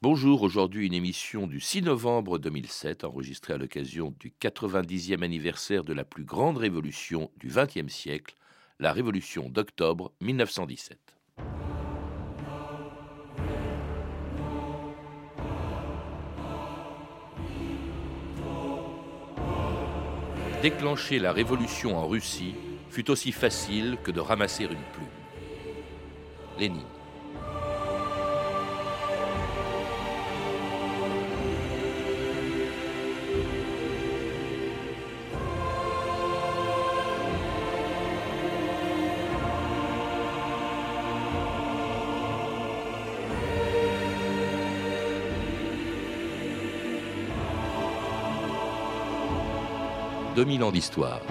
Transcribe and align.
Bonjour, 0.00 0.42
aujourd'hui 0.42 0.86
une 0.86 0.94
émission 0.94 1.48
du 1.48 1.58
6 1.58 1.82
novembre 1.82 2.38
2007 2.38 3.02
enregistrée 3.02 3.54
à 3.54 3.58
l'occasion 3.58 4.14
du 4.20 4.32
90e 4.40 5.24
anniversaire 5.24 5.82
de 5.82 5.92
la 5.92 6.04
plus 6.04 6.22
grande 6.22 6.56
révolution 6.56 7.32
du 7.36 7.48
XXe 7.48 7.92
siècle, 7.92 8.36
la 8.78 8.92
révolution 8.92 9.48
d'octobre 9.48 10.12
1917. 10.20 11.00
Déclencher 20.62 21.18
la 21.18 21.32
révolution 21.32 21.98
en 21.98 22.06
Russie 22.06 22.54
fut 22.88 23.10
aussi 23.10 23.32
facile 23.32 23.98
que 24.04 24.12
de 24.12 24.20
ramasser 24.20 24.62
une 24.62 24.70
plume. 24.92 25.08
Lénine. 26.56 26.97
2000 50.38 50.62
ans 50.62 50.70
d'histoire.« 50.70 51.18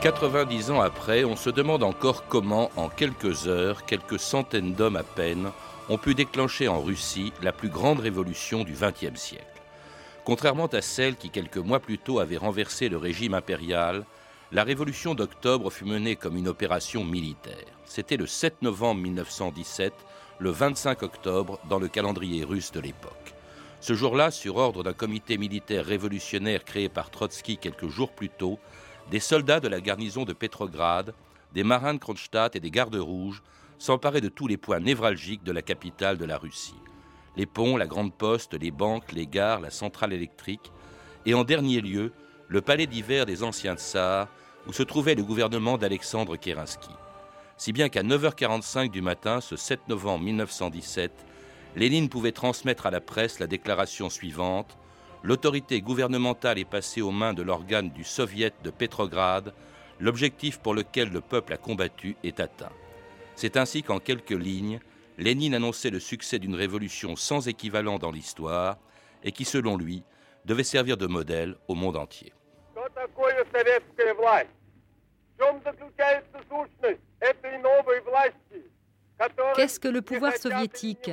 90 0.00 0.70
ans 0.70 0.80
après, 0.80 1.24
on 1.24 1.34
se 1.34 1.50
demande 1.50 1.82
encore 1.82 2.28
comment, 2.28 2.70
en 2.76 2.88
quelques 2.88 3.48
heures, 3.48 3.84
quelques 3.84 4.20
centaines 4.20 4.74
d'hommes 4.74 4.94
à 4.94 5.02
peine, 5.02 5.50
ont 5.88 5.98
pu 5.98 6.14
déclencher 6.14 6.68
en 6.68 6.80
Russie 6.80 7.32
la 7.42 7.50
plus 7.50 7.68
grande 7.68 7.98
révolution 7.98 8.62
du 8.62 8.74
XXe 8.74 9.20
siècle. 9.20 9.44
Contrairement 10.24 10.66
à 10.66 10.82
celle 10.82 11.16
qui, 11.16 11.30
quelques 11.30 11.56
mois 11.56 11.80
plus 11.80 11.98
tôt, 11.98 12.20
avait 12.20 12.36
renversé 12.36 12.88
le 12.88 12.96
régime 12.96 13.34
impérial, 13.34 14.04
la 14.52 14.64
révolution 14.64 15.14
d'octobre 15.14 15.70
fut 15.70 15.84
menée 15.84 16.16
comme 16.16 16.36
une 16.36 16.48
opération 16.48 17.04
militaire. 17.04 17.66
C'était 17.84 18.16
le 18.16 18.26
7 18.26 18.62
novembre 18.62 19.00
1917, 19.02 19.92
le 20.40 20.50
25 20.50 21.04
octobre 21.04 21.60
dans 21.68 21.78
le 21.78 21.86
calendrier 21.86 22.42
russe 22.42 22.72
de 22.72 22.80
l'époque. 22.80 23.34
Ce 23.80 23.94
jour-là, 23.94 24.32
sur 24.32 24.56
ordre 24.56 24.82
d'un 24.82 24.92
comité 24.92 25.38
militaire 25.38 25.84
révolutionnaire 25.84 26.64
créé 26.64 26.88
par 26.88 27.10
Trotsky 27.10 27.58
quelques 27.58 27.88
jours 27.88 28.10
plus 28.10 28.28
tôt, 28.28 28.58
des 29.10 29.20
soldats 29.20 29.60
de 29.60 29.68
la 29.68 29.80
garnison 29.80 30.24
de 30.24 30.32
Petrograd, 30.32 31.14
des 31.54 31.64
marins 31.64 31.94
de 31.94 31.98
Kronstadt 31.98 32.56
et 32.56 32.60
des 32.60 32.70
gardes 32.72 32.96
rouges 32.96 33.42
s'emparaient 33.78 34.20
de 34.20 34.28
tous 34.28 34.48
les 34.48 34.56
points 34.56 34.80
névralgiques 34.80 35.44
de 35.44 35.52
la 35.52 35.62
capitale 35.62 36.18
de 36.18 36.24
la 36.24 36.38
Russie. 36.38 36.74
Les 37.36 37.46
ponts, 37.46 37.76
la 37.76 37.86
grande 37.86 38.12
poste, 38.12 38.54
les 38.54 38.72
banques, 38.72 39.12
les 39.12 39.28
gares, 39.28 39.60
la 39.60 39.70
centrale 39.70 40.12
électrique, 40.12 40.72
et 41.24 41.34
en 41.34 41.44
dernier 41.44 41.80
lieu, 41.80 42.12
le 42.50 42.60
palais 42.60 42.86
d'hiver 42.86 43.26
des 43.26 43.42
anciens 43.42 43.76
tsars, 43.76 44.28
où 44.66 44.72
se 44.72 44.82
trouvait 44.82 45.14
le 45.14 45.22
gouvernement 45.22 45.78
d'Alexandre 45.78 46.36
Kerensky. 46.36 46.90
Si 47.56 47.72
bien 47.72 47.88
qu'à 47.88 48.02
9h45 48.02 48.90
du 48.90 49.00
matin, 49.00 49.40
ce 49.40 49.56
7 49.56 49.88
novembre 49.88 50.24
1917, 50.24 51.12
Lénine 51.76 52.08
pouvait 52.08 52.32
transmettre 52.32 52.86
à 52.86 52.90
la 52.90 53.00
presse 53.00 53.38
la 53.38 53.46
déclaration 53.46 54.10
suivante 54.10 54.76
L'autorité 55.22 55.82
gouvernementale 55.82 56.58
est 56.58 56.64
passée 56.64 57.02
aux 57.02 57.10
mains 57.10 57.34
de 57.34 57.42
l'organe 57.42 57.90
du 57.90 58.04
Soviet 58.04 58.54
de 58.64 58.70
Pétrograd. 58.70 59.52
L'objectif 59.98 60.58
pour 60.58 60.74
lequel 60.74 61.10
le 61.10 61.20
peuple 61.20 61.52
a 61.52 61.58
combattu 61.58 62.16
est 62.24 62.40
atteint. 62.40 62.72
C'est 63.36 63.58
ainsi 63.58 63.82
qu'en 63.82 64.00
quelques 64.00 64.30
lignes, 64.30 64.80
Lénine 65.18 65.54
annonçait 65.54 65.90
le 65.90 66.00
succès 66.00 66.38
d'une 66.38 66.54
révolution 66.54 67.16
sans 67.16 67.48
équivalent 67.48 67.98
dans 67.98 68.10
l'histoire 68.10 68.78
et 69.22 69.30
qui, 69.30 69.44
selon 69.44 69.76
lui, 69.76 70.02
devait 70.46 70.64
servir 70.64 70.96
de 70.96 71.06
modèle 71.06 71.56
au 71.68 71.74
monde 71.74 71.98
entier. 71.98 72.32
Qu'est-ce 79.54 79.80
que 79.80 79.88
le 79.88 80.02
pouvoir 80.02 80.36
soviétique? 80.36 81.10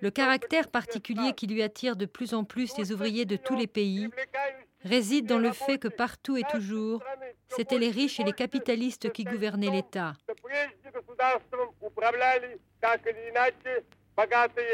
Le 0.00 0.10
caractère 0.10 0.68
particulier 0.68 1.32
qui 1.34 1.46
lui 1.46 1.62
attire 1.62 1.96
de 1.96 2.06
plus 2.06 2.34
en 2.34 2.44
plus 2.44 2.76
les 2.78 2.92
ouvriers 2.92 3.24
de 3.24 3.36
tous 3.36 3.56
les 3.56 3.66
pays 3.66 4.08
réside 4.84 5.26
dans 5.26 5.38
le 5.38 5.52
fait 5.52 5.78
que 5.78 5.88
partout 5.88 6.36
et 6.36 6.42
toujours, 6.50 7.02
c'étaient 7.48 7.78
les 7.78 7.90
riches 7.90 8.18
et 8.18 8.24
les 8.24 8.32
capitalistes 8.32 9.12
qui 9.12 9.24
gouvernaient 9.24 9.70
l'État. 9.70 10.14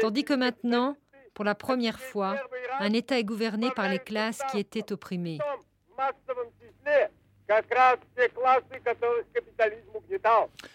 Tandis 0.01 0.23
que 0.23 0.33
maintenant, 0.33 0.95
pour 1.33 1.45
la 1.45 1.55
première 1.55 1.99
fois, 1.99 2.35
un 2.79 2.91
État 2.93 3.19
est 3.19 3.23
gouverné 3.23 3.69
par 3.71 3.87
les 3.87 3.99
classes 3.99 4.41
qui 4.51 4.59
étaient 4.59 4.91
opprimées. 4.91 5.37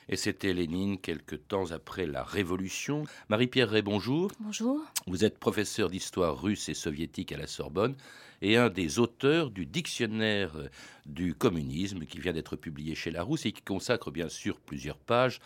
Et 0.08 0.16
c'était 0.16 0.52
Lénine 0.52 0.98
quelque 0.98 1.36
temps 1.36 1.70
après 1.70 2.04
la 2.04 2.22
Révolution. 2.22 3.04
Marie-Pierre 3.28 3.70
Ray, 3.70 3.82
bonjour. 3.82 4.30
Bonjour. 4.40 4.80
Vous 5.06 5.24
êtes 5.24 5.38
professeur 5.38 5.88
d'histoire 5.88 6.40
russe 6.40 6.68
et 6.68 6.74
soviétique 6.74 7.32
à 7.32 7.38
la 7.38 7.46
Sorbonne 7.46 7.96
et 8.42 8.58
un 8.58 8.68
des 8.68 8.98
auteurs 8.98 9.50
du 9.50 9.64
dictionnaire 9.64 10.52
du 11.06 11.34
communisme 11.34 12.04
qui 12.04 12.18
vient 12.18 12.32
d'être 12.32 12.56
publié 12.56 12.94
chez 12.94 13.10
Larousse 13.10 13.46
et 13.46 13.52
qui 13.52 13.62
consacre 13.62 14.10
bien 14.10 14.28
sûr 14.28 14.60
plusieurs 14.60 14.98
pages 14.98 15.40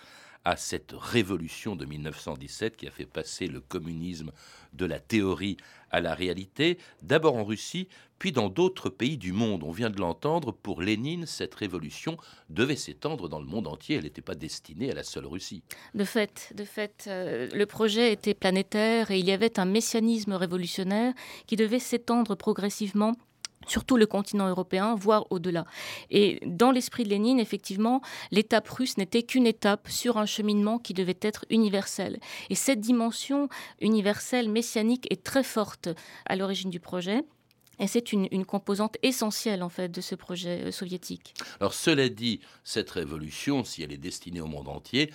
à 0.45 0.57
cette 0.57 0.93
révolution 0.97 1.77
de 1.77 1.85
1917 1.85 2.77
qui 2.77 2.89
a 2.89 2.91
fait 2.91 3.07
passer 3.07 3.47
le 3.47 3.61
communisme 3.61 4.33
de 4.73 4.87
la 4.87 4.99
théorie 4.99 5.57
à 5.91 6.01
la 6.01 6.15
réalité, 6.15 6.79
d'abord 7.03 7.37
en 7.37 7.45
Russie, 7.45 7.89
puis 8.19 8.33
dans 8.33 8.49
d'autres 8.49 8.91
pays 8.91 9.17
du 9.17 9.33
monde. 9.33 9.63
On 9.65 9.71
vient 9.71 9.91
de 9.91 10.01
l'entendre, 10.01 10.53
pour 10.53 10.83
Lénine, 10.83 11.27
cette 11.27 11.55
révolution 11.55 12.17
devait 12.51 12.77
s'étendre 12.77 13.29
dans 13.29 13.41
le 13.41 13.47
monde 13.47 13.67
entier, 13.67 13.97
elle 13.97 14.05
n'était 14.05 14.23
pas 14.23 14.35
destinée 14.35 14.91
à 14.91 14.95
la 14.95 15.03
seule 15.03 15.27
Russie. 15.27 15.63
De 15.95 16.05
fait, 16.05 16.53
de 16.55 16.65
fait 16.65 17.05
euh, 17.07 17.49
le 17.53 17.67
projet 17.67 18.13
était 18.13 18.35
planétaire 18.35 19.11
et 19.11 19.19
il 19.19 19.27
y 19.27 19.33
avait 19.33 19.59
un 19.59 19.65
messianisme 19.65 20.33
révolutionnaire 20.33 21.13
qui 21.47 21.57
devait 21.57 21.79
s'étendre 21.79 22.37
progressivement 22.37 23.15
surtout 23.67 23.97
le 23.97 24.07
continent 24.07 24.49
européen, 24.49 24.95
voire 24.95 25.27
au-delà. 25.31 25.65
Et 26.11 26.41
dans 26.47 26.71
l'esprit 26.71 27.05
de 27.05 27.11
Lénine, 27.11 27.39
effectivement, 27.39 28.01
l'étape 28.31 28.69
russe 28.69 28.97
n'était 28.97 29.23
qu'une 29.23 29.47
étape 29.47 29.89
sur 29.89 30.17
un 30.17 30.27
cheminement 30.27 30.79
qui 30.79 30.95
devait 30.95 31.19
être 31.21 31.45
universel. 31.51 32.19
Et 32.51 32.55
cette 32.55 32.81
dimension 32.81 33.49
universelle, 33.81 34.49
messianique, 34.49 35.07
est 35.11 35.23
très 35.23 35.43
forte 35.43 35.89
à 36.27 36.37
l'origine 36.37 36.71
du 36.71 36.81
projet. 36.81 37.25
Et 37.79 37.87
c'est 37.87 38.13
une, 38.13 38.29
une, 38.31 38.45
composante 38.45 38.97
essentielle 39.03 39.63
en 39.63 39.69
fait 39.69 39.89
de 39.89 40.01
ce 40.01 40.15
projet 40.15 40.65
euh, 40.67 40.71
soviétique. 40.71 41.35
Alors 41.61 41.75
cela 41.75 42.09
dit, 42.09 42.41
cette 42.65 42.91
révolution, 42.91 43.65
si 43.65 43.83
elle 43.83 43.93
est 43.93 43.99
destinée 43.99 44.41
au 44.41 44.47
monde 44.47 44.69
entier, 44.69 45.11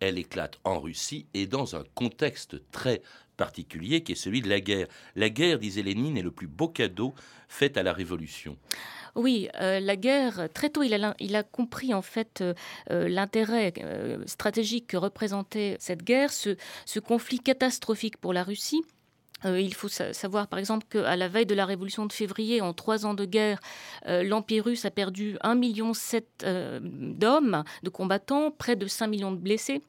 elle 0.00 0.18
éclate 0.18 0.58
en 0.64 0.80
Russie 0.80 1.26
et 1.34 1.46
dans 1.46 1.76
un 1.76 1.84
contexte 1.94 2.56
très 2.70 3.02
particulier 3.36 4.02
qui 4.02 4.12
est 4.12 4.16
celui 4.16 4.42
de 4.42 4.48
la 4.48 4.60
guerre. 4.60 4.86
La 5.16 5.30
guerre, 5.30 5.58
disait 5.58 5.82
Lénine, 5.82 6.18
est 6.18 6.22
le 6.22 6.30
plus 6.30 6.46
beau 6.46 6.68
cadeau 6.68 7.14
fait 7.48 7.76
à 7.78 7.82
la 7.82 7.92
Révolution. 7.92 8.58
Oui, 9.14 9.48
euh, 9.60 9.80
la 9.80 9.96
guerre, 9.96 10.48
très 10.52 10.70
tôt, 10.70 10.82
il 10.82 10.92
a, 10.94 11.14
il 11.18 11.34
a 11.34 11.42
compris 11.42 11.94
en 11.94 12.02
fait 12.02 12.40
euh, 12.40 12.54
euh, 12.90 13.08
l'intérêt 13.08 13.72
stratégique 14.26 14.88
que 14.88 14.96
représentait 14.96 15.76
cette 15.80 16.02
guerre, 16.02 16.32
ce, 16.32 16.56
ce 16.84 17.00
conflit 17.00 17.40
catastrophique 17.40 18.18
pour 18.18 18.32
la 18.32 18.44
Russie. 18.44 18.82
Il 19.44 19.74
faut 19.74 19.88
savoir, 19.88 20.48
par 20.48 20.58
exemple, 20.58 20.86
qu'à 20.90 21.16
la 21.16 21.28
veille 21.28 21.46
de 21.46 21.54
la 21.54 21.66
révolution 21.66 22.06
de 22.06 22.12
février, 22.12 22.60
en 22.60 22.72
trois 22.72 23.06
ans 23.06 23.14
de 23.14 23.24
guerre, 23.24 23.60
l'Empire 24.06 24.64
russe 24.64 24.84
a 24.84 24.90
perdu 24.90 25.36
1,7 25.44 25.54
million 25.56 25.92
d'hommes, 26.82 27.64
de 27.82 27.88
combattants, 27.88 28.50
près 28.50 28.76
de 28.76 28.86
5 28.86 29.06
millions 29.06 29.32
de 29.32 29.38
blessés. 29.38 29.82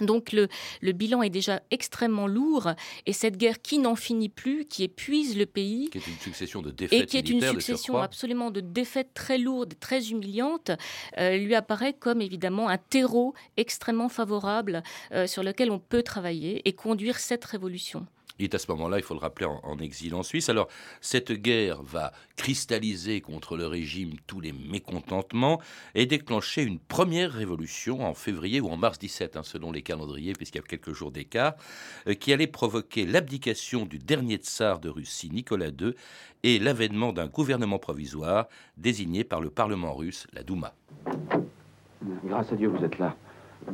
Donc 0.00 0.32
le, 0.32 0.48
bilan 0.92 1.22
est 1.22 1.30
déjà 1.30 1.62
extrêmement 1.70 2.26
lourd 2.26 2.72
et 3.06 3.12
cette 3.12 3.36
guerre 3.36 3.60
qui 3.60 3.78
n'en 3.78 3.94
finit 3.94 4.28
plus, 4.28 4.64
qui 4.64 4.84
épuise 4.84 5.36
le 5.36 5.46
pays, 5.46 5.90
qui 5.90 5.98
est 5.98 6.06
une 6.06 6.18
succession 6.18 6.62
de 6.62 6.70
défaites 6.70 7.02
et 7.02 7.06
qui 7.06 7.18
est 7.18 7.28
une 7.28 7.42
succession 7.42 7.98
absolument 7.98 8.50
de 8.50 8.60
défaites 8.60 9.12
très 9.14 9.38
lourdes, 9.38 9.74
très 9.78 10.10
humiliantes, 10.10 10.70
euh, 11.18 11.36
lui 11.36 11.54
apparaît 11.54 11.92
comme 11.92 12.20
évidemment 12.20 12.68
un 12.68 12.78
terreau 12.78 13.34
extrêmement 13.56 14.08
favorable 14.08 14.82
euh, 15.12 15.26
sur 15.26 15.42
lequel 15.42 15.70
on 15.70 15.78
peut 15.78 16.02
travailler 16.02 16.62
et 16.64 16.72
conduire 16.72 17.18
cette 17.18 17.44
révolution. 17.44 18.06
Il 18.42 18.46
est 18.46 18.54
à 18.56 18.58
ce 18.58 18.68
moment-là, 18.72 18.98
il 18.98 19.04
faut 19.04 19.14
le 19.14 19.20
rappeler, 19.20 19.46
en, 19.46 19.78
exil 19.78 20.16
en 20.16 20.24
Suisse. 20.24 20.48
Alors, 20.48 20.66
cette 21.00 21.30
guerre 21.30 21.80
va 21.80 22.10
cristalliser 22.34 23.20
contre 23.20 23.56
le 23.56 23.68
régime 23.68 24.14
tous 24.26 24.40
les 24.40 24.52
mécontentements 24.52 25.60
et 25.94 26.06
déclencher 26.06 26.64
une 26.64 26.80
première 26.80 27.30
révolution 27.30 28.04
en 28.04 28.14
février 28.14 28.60
ou 28.60 28.68
en 28.68 28.76
mars 28.76 28.98
17, 28.98 29.36
hein, 29.36 29.44
selon 29.44 29.70
les 29.70 29.82
calendriers, 29.82 30.32
puisqu'il 30.32 30.58
y 30.58 30.60
a 30.60 30.64
quelques 30.64 30.92
jours 30.92 31.12
d'écart, 31.12 31.54
euh, 32.08 32.14
qui 32.14 32.32
allait 32.32 32.48
provoquer 32.48 33.06
l'abdication 33.06 33.86
du 33.86 34.00
dernier 34.00 34.38
tsar 34.38 34.80
de 34.80 34.88
Russie, 34.88 35.30
Nicolas 35.32 35.68
II, 35.68 35.94
et 36.42 36.58
l'avènement 36.58 37.12
d'un 37.12 37.28
gouvernement 37.28 37.78
provisoire 37.78 38.48
désigné 38.76 39.22
par 39.22 39.40
le 39.40 39.50
Parlement 39.50 39.94
russe, 39.94 40.26
la 40.32 40.42
Douma. 40.42 40.74
Grâce 42.24 42.50
à 42.50 42.56
Dieu, 42.56 42.66
vous 42.66 42.84
êtes 42.84 42.98
là. 42.98 43.14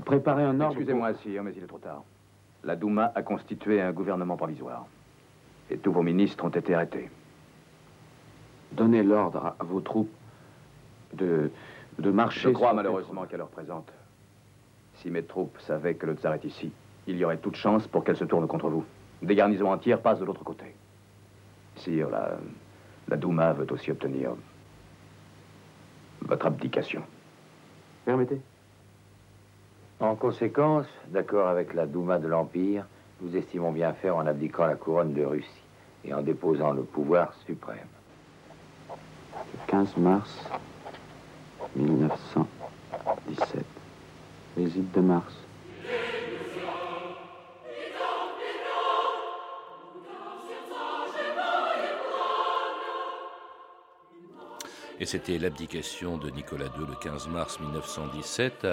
Préparez 0.04 0.42
un 0.42 0.60
ordre. 0.60 0.76
Excusez-moi, 0.76 1.14
sire, 1.22 1.42
mais 1.42 1.54
il 1.56 1.64
est 1.64 1.66
trop 1.66 1.78
tard. 1.78 2.04
La 2.64 2.76
Douma 2.76 3.12
a 3.14 3.22
constitué 3.22 3.80
un 3.80 3.92
gouvernement 3.92 4.36
provisoire. 4.36 4.86
Et 5.70 5.78
tous 5.78 5.92
vos 5.92 6.02
ministres 6.02 6.44
ont 6.44 6.50
été 6.50 6.74
arrêtés. 6.74 7.10
Donnez 8.72 9.02
l'ordre 9.02 9.54
à 9.58 9.64
vos 9.64 9.80
troupes 9.80 10.10
de, 11.14 11.50
de 11.98 12.10
marcher. 12.10 12.48
Je 12.48 12.48
crois 12.50 12.72
malheureusement 12.74 13.24
qu'à 13.26 13.36
l'heure 13.36 13.48
présente, 13.48 13.90
si 14.96 15.10
mes 15.10 15.22
troupes 15.22 15.58
savaient 15.60 15.94
que 15.94 16.06
le 16.06 16.14
tsar 16.14 16.34
est 16.34 16.44
ici, 16.44 16.72
il 17.06 17.16
y 17.16 17.24
aurait 17.24 17.38
toute 17.38 17.56
chance 17.56 17.86
pour 17.86 18.04
qu'elles 18.04 18.16
se 18.16 18.24
tournent 18.24 18.48
contre 18.48 18.68
vous. 18.68 18.84
Des 19.22 19.34
garnisons 19.34 19.70
entières 19.70 20.00
passent 20.00 20.20
de 20.20 20.24
l'autre 20.24 20.44
côté. 20.44 20.74
Sire, 21.76 22.10
la, 22.10 22.38
la 23.08 23.16
Douma 23.16 23.52
veut 23.52 23.66
aussi 23.72 23.90
obtenir 23.90 24.32
votre 26.22 26.46
abdication. 26.46 27.02
Permettez. 28.04 28.40
En 30.00 30.14
conséquence, 30.14 30.86
d'accord 31.08 31.48
avec 31.48 31.74
la 31.74 31.86
Douma 31.86 32.18
de 32.18 32.28
l'Empire, 32.28 32.84
nous 33.20 33.36
estimons 33.36 33.72
bien 33.72 33.92
faire 33.94 34.16
en 34.16 34.26
abdiquant 34.26 34.66
la 34.66 34.76
couronne 34.76 35.12
de 35.12 35.24
Russie 35.24 35.48
et 36.04 36.14
en 36.14 36.22
déposant 36.22 36.70
le 36.70 36.82
pouvoir 36.82 37.34
suprême. 37.46 37.78
Le 38.88 38.94
15 39.66 39.96
mars 39.96 40.44
1917. 41.74 43.64
Visite 44.56 44.92
de 44.94 45.00
mars. 45.00 45.47
Et 55.00 55.06
c'était 55.06 55.38
l'abdication 55.38 56.18
de 56.18 56.30
Nicolas 56.30 56.66
II 56.78 56.86
le 56.88 56.94
15 57.00 57.28
mars 57.28 57.60
1917 57.60 58.66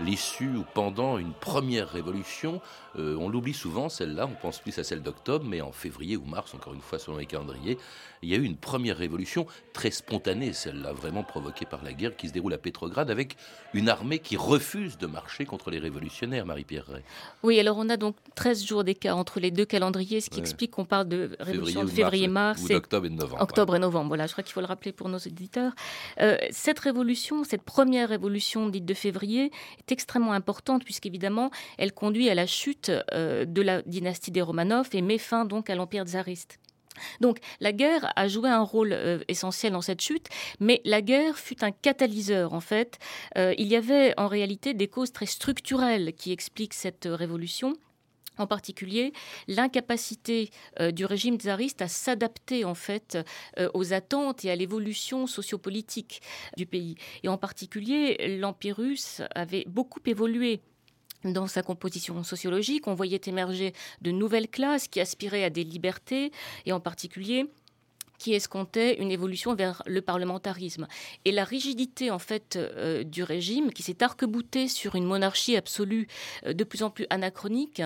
l'issue 0.00 0.56
ou 0.56 0.64
pendant 0.74 1.18
une 1.18 1.32
première 1.32 1.88
révolution. 1.88 2.60
Euh, 2.98 3.16
on 3.18 3.28
l'oublie 3.28 3.54
souvent, 3.54 3.88
celle-là, 3.88 4.26
on 4.26 4.34
pense 4.34 4.58
plus 4.58 4.78
à 4.78 4.84
celle 4.84 5.02
d'octobre, 5.02 5.44
mais 5.48 5.60
en 5.60 5.72
février 5.72 6.16
ou 6.16 6.24
mars, 6.24 6.54
encore 6.54 6.74
une 6.74 6.80
fois 6.80 6.98
selon 6.98 7.16
les 7.16 7.26
calendriers, 7.26 7.78
il 8.22 8.28
y 8.28 8.34
a 8.34 8.36
eu 8.36 8.44
une 8.44 8.56
première 8.56 8.96
révolution 8.98 9.46
très 9.72 9.90
spontanée, 9.90 10.52
celle-là, 10.52 10.92
vraiment 10.92 11.22
provoquée 11.24 11.64
par 11.64 11.82
la 11.82 11.92
guerre 11.92 12.16
qui 12.16 12.28
se 12.28 12.32
déroule 12.32 12.52
à 12.52 12.58
Pétrograd 12.58 13.10
avec 13.10 13.36
une 13.72 13.88
armée 13.88 14.18
qui 14.18 14.36
refuse 14.36 14.98
de 14.98 15.06
marcher 15.06 15.44
contre 15.44 15.70
les 15.70 15.78
révolutionnaires, 15.78 16.46
Marie-Pierre 16.46 16.86
Ray. 16.86 17.02
Oui, 17.42 17.58
alors 17.58 17.78
on 17.78 17.88
a 17.88 17.96
donc 17.96 18.16
13 18.34 18.64
jours 18.64 18.84
d'écart 18.84 19.16
entre 19.16 19.40
les 19.40 19.50
deux 19.50 19.64
calendriers, 19.64 20.20
ce 20.20 20.30
qui 20.30 20.40
explique 20.40 20.72
qu'on 20.72 20.84
parle 20.84 21.08
de 21.08 21.30
révolution 21.40 21.84
de 21.84 21.90
février-mars. 21.90 22.62
Ou 22.62 22.68
d'octobre 22.68 23.06
et 23.06 23.10
de 23.10 23.14
novembre. 23.14 23.42
Octobre 23.42 23.76
et 23.76 23.78
novembre, 23.78 24.08
voilà, 24.08 24.26
je 24.26 24.32
crois 24.32 24.44
qu'il 24.44 24.52
faut 24.52 24.60
le 24.60 24.66
rappeler 24.66 24.92
pour 24.92 25.08
nos 25.08 25.18
éditeurs. 25.18 25.61
Euh, 26.20 26.36
cette 26.50 26.78
révolution, 26.78 27.44
cette 27.44 27.62
première 27.62 28.08
révolution 28.08 28.68
dite 28.68 28.84
de 28.84 28.94
février, 28.94 29.50
est 29.78 29.92
extrêmement 29.92 30.32
importante 30.32 30.84
puisqu'évidemment, 30.84 31.50
elle 31.78 31.92
conduit 31.92 32.28
à 32.30 32.34
la 32.34 32.46
chute 32.46 32.90
euh, 33.12 33.44
de 33.44 33.62
la 33.62 33.82
dynastie 33.82 34.30
des 34.30 34.42
Romanov 34.42 34.88
et 34.92 35.02
met 35.02 35.18
fin 35.18 35.44
donc 35.44 35.70
à 35.70 35.74
l'empire 35.74 36.04
tsariste. 36.04 36.58
Donc 37.20 37.38
la 37.60 37.72
guerre 37.72 38.12
a 38.16 38.28
joué 38.28 38.50
un 38.50 38.60
rôle 38.60 38.92
euh, 38.92 39.20
essentiel 39.28 39.72
dans 39.72 39.80
cette 39.80 40.02
chute, 40.02 40.28
mais 40.60 40.82
la 40.84 41.00
guerre 41.00 41.38
fut 41.38 41.64
un 41.64 41.70
catalyseur 41.70 42.52
en 42.52 42.60
fait. 42.60 42.98
Il 43.36 43.66
y 43.66 43.76
avait 43.76 44.12
en 44.18 44.28
réalité 44.28 44.74
des 44.74 44.88
causes 44.88 45.12
très 45.12 45.26
structurelles 45.26 46.12
qui 46.12 46.32
expliquent 46.32 46.74
cette 46.74 47.08
révolution 47.10 47.74
en 48.42 48.46
particulier 48.46 49.12
l'incapacité 49.48 50.50
euh, 50.80 50.90
du 50.90 51.04
régime 51.04 51.36
tsariste 51.36 51.80
à 51.80 51.88
s'adapter 51.88 52.64
en 52.64 52.74
fait 52.74 53.16
euh, 53.58 53.70
aux 53.72 53.92
attentes 53.92 54.44
et 54.44 54.50
à 54.50 54.56
l'évolution 54.56 55.26
sociopolitique 55.26 56.20
du 56.56 56.66
pays. 56.66 56.96
Et 57.22 57.28
en 57.28 57.38
particulier, 57.38 58.38
l'Empire 58.38 58.76
russe 58.76 59.22
avait 59.34 59.64
beaucoup 59.68 60.00
évolué 60.04 60.60
dans 61.24 61.46
sa 61.46 61.62
composition 61.62 62.22
sociologique. 62.24 62.88
On 62.88 62.94
voyait 62.94 63.20
émerger 63.26 63.72
de 64.00 64.10
nouvelles 64.10 64.48
classes 64.48 64.88
qui 64.88 65.00
aspiraient 65.00 65.44
à 65.44 65.50
des 65.50 65.64
libertés 65.64 66.32
et 66.66 66.72
en 66.72 66.80
particulier 66.80 67.46
qui 68.18 68.34
escomptait 68.34 69.00
une 69.00 69.10
évolution 69.10 69.54
vers 69.54 69.82
le 69.84 70.00
parlementarisme. 70.00 70.86
Et 71.24 71.32
la 71.32 71.42
rigidité 71.42 72.12
en 72.12 72.20
fait 72.20 72.54
euh, 72.54 73.02
du 73.02 73.24
régime, 73.24 73.72
qui 73.72 73.82
s'est 73.82 74.02
arc-boutée 74.02 74.68
sur 74.68 74.94
une 74.94 75.06
monarchie 75.06 75.56
absolue 75.56 76.06
de 76.46 76.62
plus 76.62 76.84
en 76.84 76.90
plus 76.90 77.06
anachronique, 77.10 77.82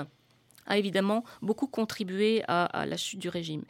a 0.66 0.78
évidemment 0.78 1.24
beaucoup 1.42 1.66
contribué 1.66 2.42
à, 2.48 2.86
la 2.86 2.96
chute 2.96 3.20
du 3.20 3.28
régime. 3.28 3.62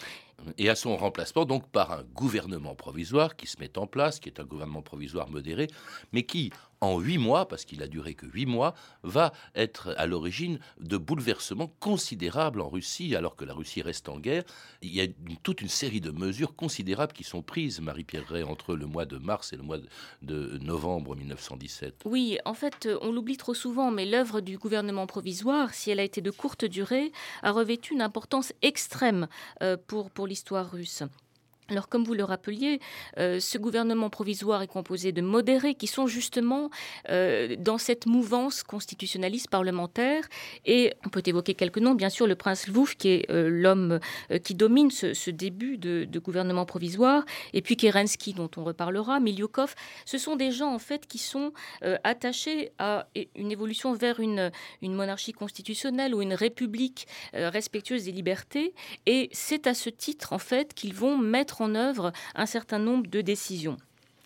Et 0.58 0.68
à 0.68 0.74
son 0.74 0.96
remplacement 0.96 1.44
donc 1.44 1.68
par 1.68 1.92
un 1.92 2.02
gouvernement 2.14 2.74
provisoire 2.74 3.36
qui 3.36 3.46
se 3.46 3.58
met 3.58 3.78
en 3.78 3.86
place, 3.86 4.20
qui 4.20 4.28
est 4.28 4.40
un 4.40 4.44
gouvernement 4.44 4.82
provisoire 4.82 5.28
modéré, 5.30 5.68
mais 6.12 6.24
qui, 6.24 6.52
en 6.86 6.98
huit 6.98 7.18
mois, 7.18 7.48
parce 7.48 7.64
qu'il 7.64 7.82
a 7.82 7.88
duré 7.88 8.14
que 8.14 8.26
huit 8.26 8.46
mois, 8.46 8.74
va 9.02 9.32
être 9.54 9.94
à 9.96 10.06
l'origine 10.06 10.58
de 10.80 10.96
bouleversements 10.96 11.72
considérables 11.80 12.60
en 12.60 12.68
Russie, 12.68 13.14
alors 13.14 13.36
que 13.36 13.44
la 13.44 13.54
Russie 13.54 13.82
reste 13.82 14.08
en 14.08 14.18
guerre. 14.18 14.44
Il 14.82 14.94
y 14.94 15.00
a 15.00 15.06
toute 15.42 15.60
une 15.60 15.68
série 15.68 16.00
de 16.00 16.10
mesures 16.10 16.54
considérables 16.54 17.12
qui 17.12 17.24
sont 17.24 17.42
prises, 17.42 17.80
Marie-Pierre 17.80 18.26
Ray, 18.28 18.42
entre 18.42 18.74
le 18.74 18.86
mois 18.86 19.04
de 19.04 19.18
mars 19.18 19.52
et 19.52 19.56
le 19.56 19.62
mois 19.62 19.78
de 20.22 20.58
novembre 20.58 21.16
1917. 21.16 22.02
Oui, 22.04 22.38
en 22.44 22.54
fait, 22.54 22.88
on 23.02 23.12
l'oublie 23.12 23.36
trop 23.36 23.54
souvent, 23.54 23.90
mais 23.90 24.06
l'œuvre 24.06 24.40
du 24.40 24.58
gouvernement 24.58 25.06
provisoire, 25.06 25.74
si 25.74 25.90
elle 25.90 26.00
a 26.00 26.04
été 26.04 26.20
de 26.20 26.30
courte 26.30 26.64
durée, 26.64 27.12
a 27.42 27.52
revêtu 27.52 27.94
une 27.94 28.02
importance 28.02 28.52
extrême 28.62 29.28
euh, 29.62 29.76
pour, 29.86 30.10
pour 30.10 30.26
l'histoire 30.26 30.70
russe. 30.70 31.02
Alors, 31.68 31.88
comme 31.88 32.04
vous 32.04 32.14
le 32.14 32.22
rappeliez, 32.22 32.78
euh, 33.18 33.40
ce 33.40 33.58
gouvernement 33.58 34.08
provisoire 34.08 34.62
est 34.62 34.68
composé 34.68 35.10
de 35.10 35.20
modérés 35.20 35.74
qui 35.74 35.88
sont 35.88 36.06
justement 36.06 36.70
euh, 37.08 37.56
dans 37.58 37.78
cette 37.78 38.06
mouvance 38.06 38.62
constitutionnaliste 38.62 39.50
parlementaire. 39.50 40.22
Et 40.64 40.94
on 41.04 41.08
peut 41.08 41.24
évoquer 41.26 41.54
quelques 41.54 41.78
noms, 41.78 41.96
bien 41.96 42.08
sûr, 42.08 42.28
le 42.28 42.36
prince 42.36 42.68
Lvouf, 42.68 42.94
qui 42.94 43.08
est 43.08 43.30
euh, 43.30 43.48
l'homme 43.48 43.98
qui 44.44 44.54
domine 44.54 44.90
ce, 44.90 45.30
début 45.30 45.76
de, 45.76 46.18
gouvernement 46.18 46.64
provisoire, 46.64 47.24
et 47.52 47.62
puis 47.62 47.76
Kerensky, 47.76 48.32
dont 48.32 48.50
on 48.56 48.64
reparlera, 48.64 49.20
Miliukov. 49.20 49.74
Ce 50.04 50.18
sont 50.18 50.36
des 50.36 50.50
gens, 50.50 50.72
en 50.72 50.78
fait, 50.78 51.06
qui 51.06 51.18
sont 51.18 51.52
attachés 52.04 52.70
à 52.78 53.06
une 53.34 53.52
évolution 53.52 53.92
vers 53.92 54.20
une, 54.20 54.50
une 54.82 54.94
monarchie 54.94 55.32
constitutionnelle 55.32 56.14
ou 56.14 56.22
une 56.22 56.34
république 56.34 57.06
respectueuse 57.32 58.04
des 58.04 58.12
libertés. 58.12 58.74
Et 59.04 59.28
c'est 59.32 59.66
à 59.66 59.74
ce 59.74 59.90
titre, 59.90 60.32
en 60.32 60.38
fait, 60.38 60.74
qu'ils 60.74 60.94
vont 60.94 61.18
mettre 61.18 61.55
en 61.60 61.74
œuvre 61.74 62.12
un 62.34 62.46
certain 62.46 62.78
nombre 62.78 63.08
de 63.08 63.20
décisions. 63.20 63.76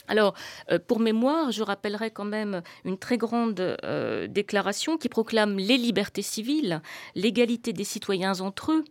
Alors, 0.08 0.34
euh, 0.72 0.78
pour 0.84 0.98
mémoire, 0.98 1.52
je 1.52 1.62
rappellerai 1.62 2.10
quand 2.10 2.24
même 2.24 2.62
une 2.84 2.98
très 2.98 3.16
grande 3.16 3.60
euh, 3.60 4.26
déclaration 4.26 4.98
qui 4.98 5.08
proclame 5.08 5.56
les 5.56 5.76
libertés 5.76 6.22
civiles, 6.22 6.82
l'égalité 7.14 7.72
des 7.72 7.84
citoyens 7.84 8.40
entre 8.40 8.72
eux, 8.72 8.84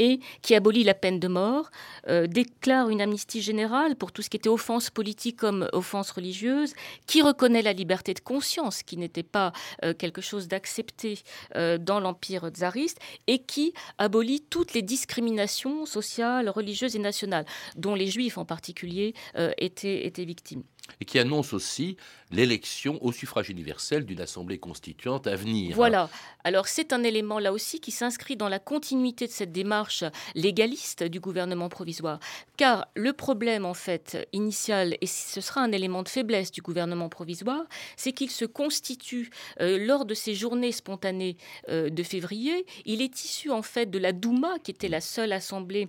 et 0.00 0.18
qui 0.40 0.54
abolit 0.54 0.82
la 0.82 0.94
peine 0.94 1.20
de 1.20 1.28
mort, 1.28 1.70
euh, 2.08 2.26
déclare 2.26 2.88
une 2.88 3.02
amnistie 3.02 3.42
générale 3.42 3.94
pour 3.96 4.12
tout 4.12 4.22
ce 4.22 4.30
qui 4.30 4.38
était 4.38 4.48
offense 4.48 4.88
politique 4.88 5.36
comme 5.36 5.68
offense 5.74 6.10
religieuse, 6.10 6.72
qui 7.06 7.20
reconnaît 7.20 7.62
la 7.62 7.74
liberté 7.74 8.14
de 8.14 8.20
conscience, 8.20 8.82
qui 8.82 8.96
n'était 8.96 9.22
pas 9.22 9.52
euh, 9.84 9.92
quelque 9.92 10.22
chose 10.22 10.48
d'accepté 10.48 11.18
euh, 11.54 11.76
dans 11.76 12.00
l'empire 12.00 12.48
tsariste, 12.48 12.98
et 13.26 13.40
qui 13.40 13.74
abolit 13.98 14.40
toutes 14.40 14.72
les 14.72 14.82
discriminations 14.82 15.84
sociales, 15.84 16.48
religieuses 16.48 16.96
et 16.96 16.98
nationales, 16.98 17.44
dont 17.76 17.94
les 17.94 18.06
juifs 18.06 18.38
en 18.38 18.46
particulier 18.46 19.14
étaient, 19.58 20.06
étaient 20.06 20.24
victimes 20.24 20.62
et 21.00 21.04
qui 21.04 21.18
annonce 21.18 21.52
aussi 21.52 21.96
l'élection 22.30 22.98
au 23.04 23.12
suffrage 23.12 23.50
universel 23.50 24.04
d'une 24.04 24.20
assemblée 24.20 24.58
constituante 24.58 25.26
à 25.26 25.36
venir. 25.36 25.74
Voilà. 25.74 26.08
Alors 26.44 26.68
c'est 26.68 26.92
un 26.92 27.02
élément 27.02 27.38
là 27.38 27.52
aussi 27.52 27.80
qui 27.80 27.90
s'inscrit 27.90 28.36
dans 28.36 28.48
la 28.48 28.58
continuité 28.58 29.26
de 29.26 29.32
cette 29.32 29.52
démarche 29.52 30.04
légaliste 30.34 31.04
du 31.04 31.20
gouvernement 31.20 31.68
provisoire. 31.68 32.20
Car 32.56 32.86
le 32.94 33.12
problème 33.12 33.64
en 33.64 33.74
fait 33.74 34.28
initial, 34.32 34.96
et 35.00 35.06
ce 35.06 35.40
sera 35.40 35.60
un 35.62 35.72
élément 35.72 36.02
de 36.02 36.08
faiblesse 36.08 36.52
du 36.52 36.62
gouvernement 36.62 37.08
provisoire, 37.08 37.64
c'est 37.96 38.12
qu'il 38.12 38.30
se 38.30 38.44
constitue 38.44 39.30
euh, 39.60 39.84
lors 39.84 40.04
de 40.04 40.14
ces 40.14 40.34
journées 40.34 40.72
spontanées 40.72 41.36
euh, 41.68 41.90
de 41.90 42.02
février. 42.02 42.66
Il 42.84 43.02
est 43.02 43.24
issu 43.24 43.50
en 43.50 43.62
fait 43.62 43.86
de 43.86 43.98
la 43.98 44.12
Douma, 44.12 44.58
qui 44.62 44.70
était 44.70 44.88
la 44.88 45.00
seule 45.00 45.32
assemblée 45.32 45.88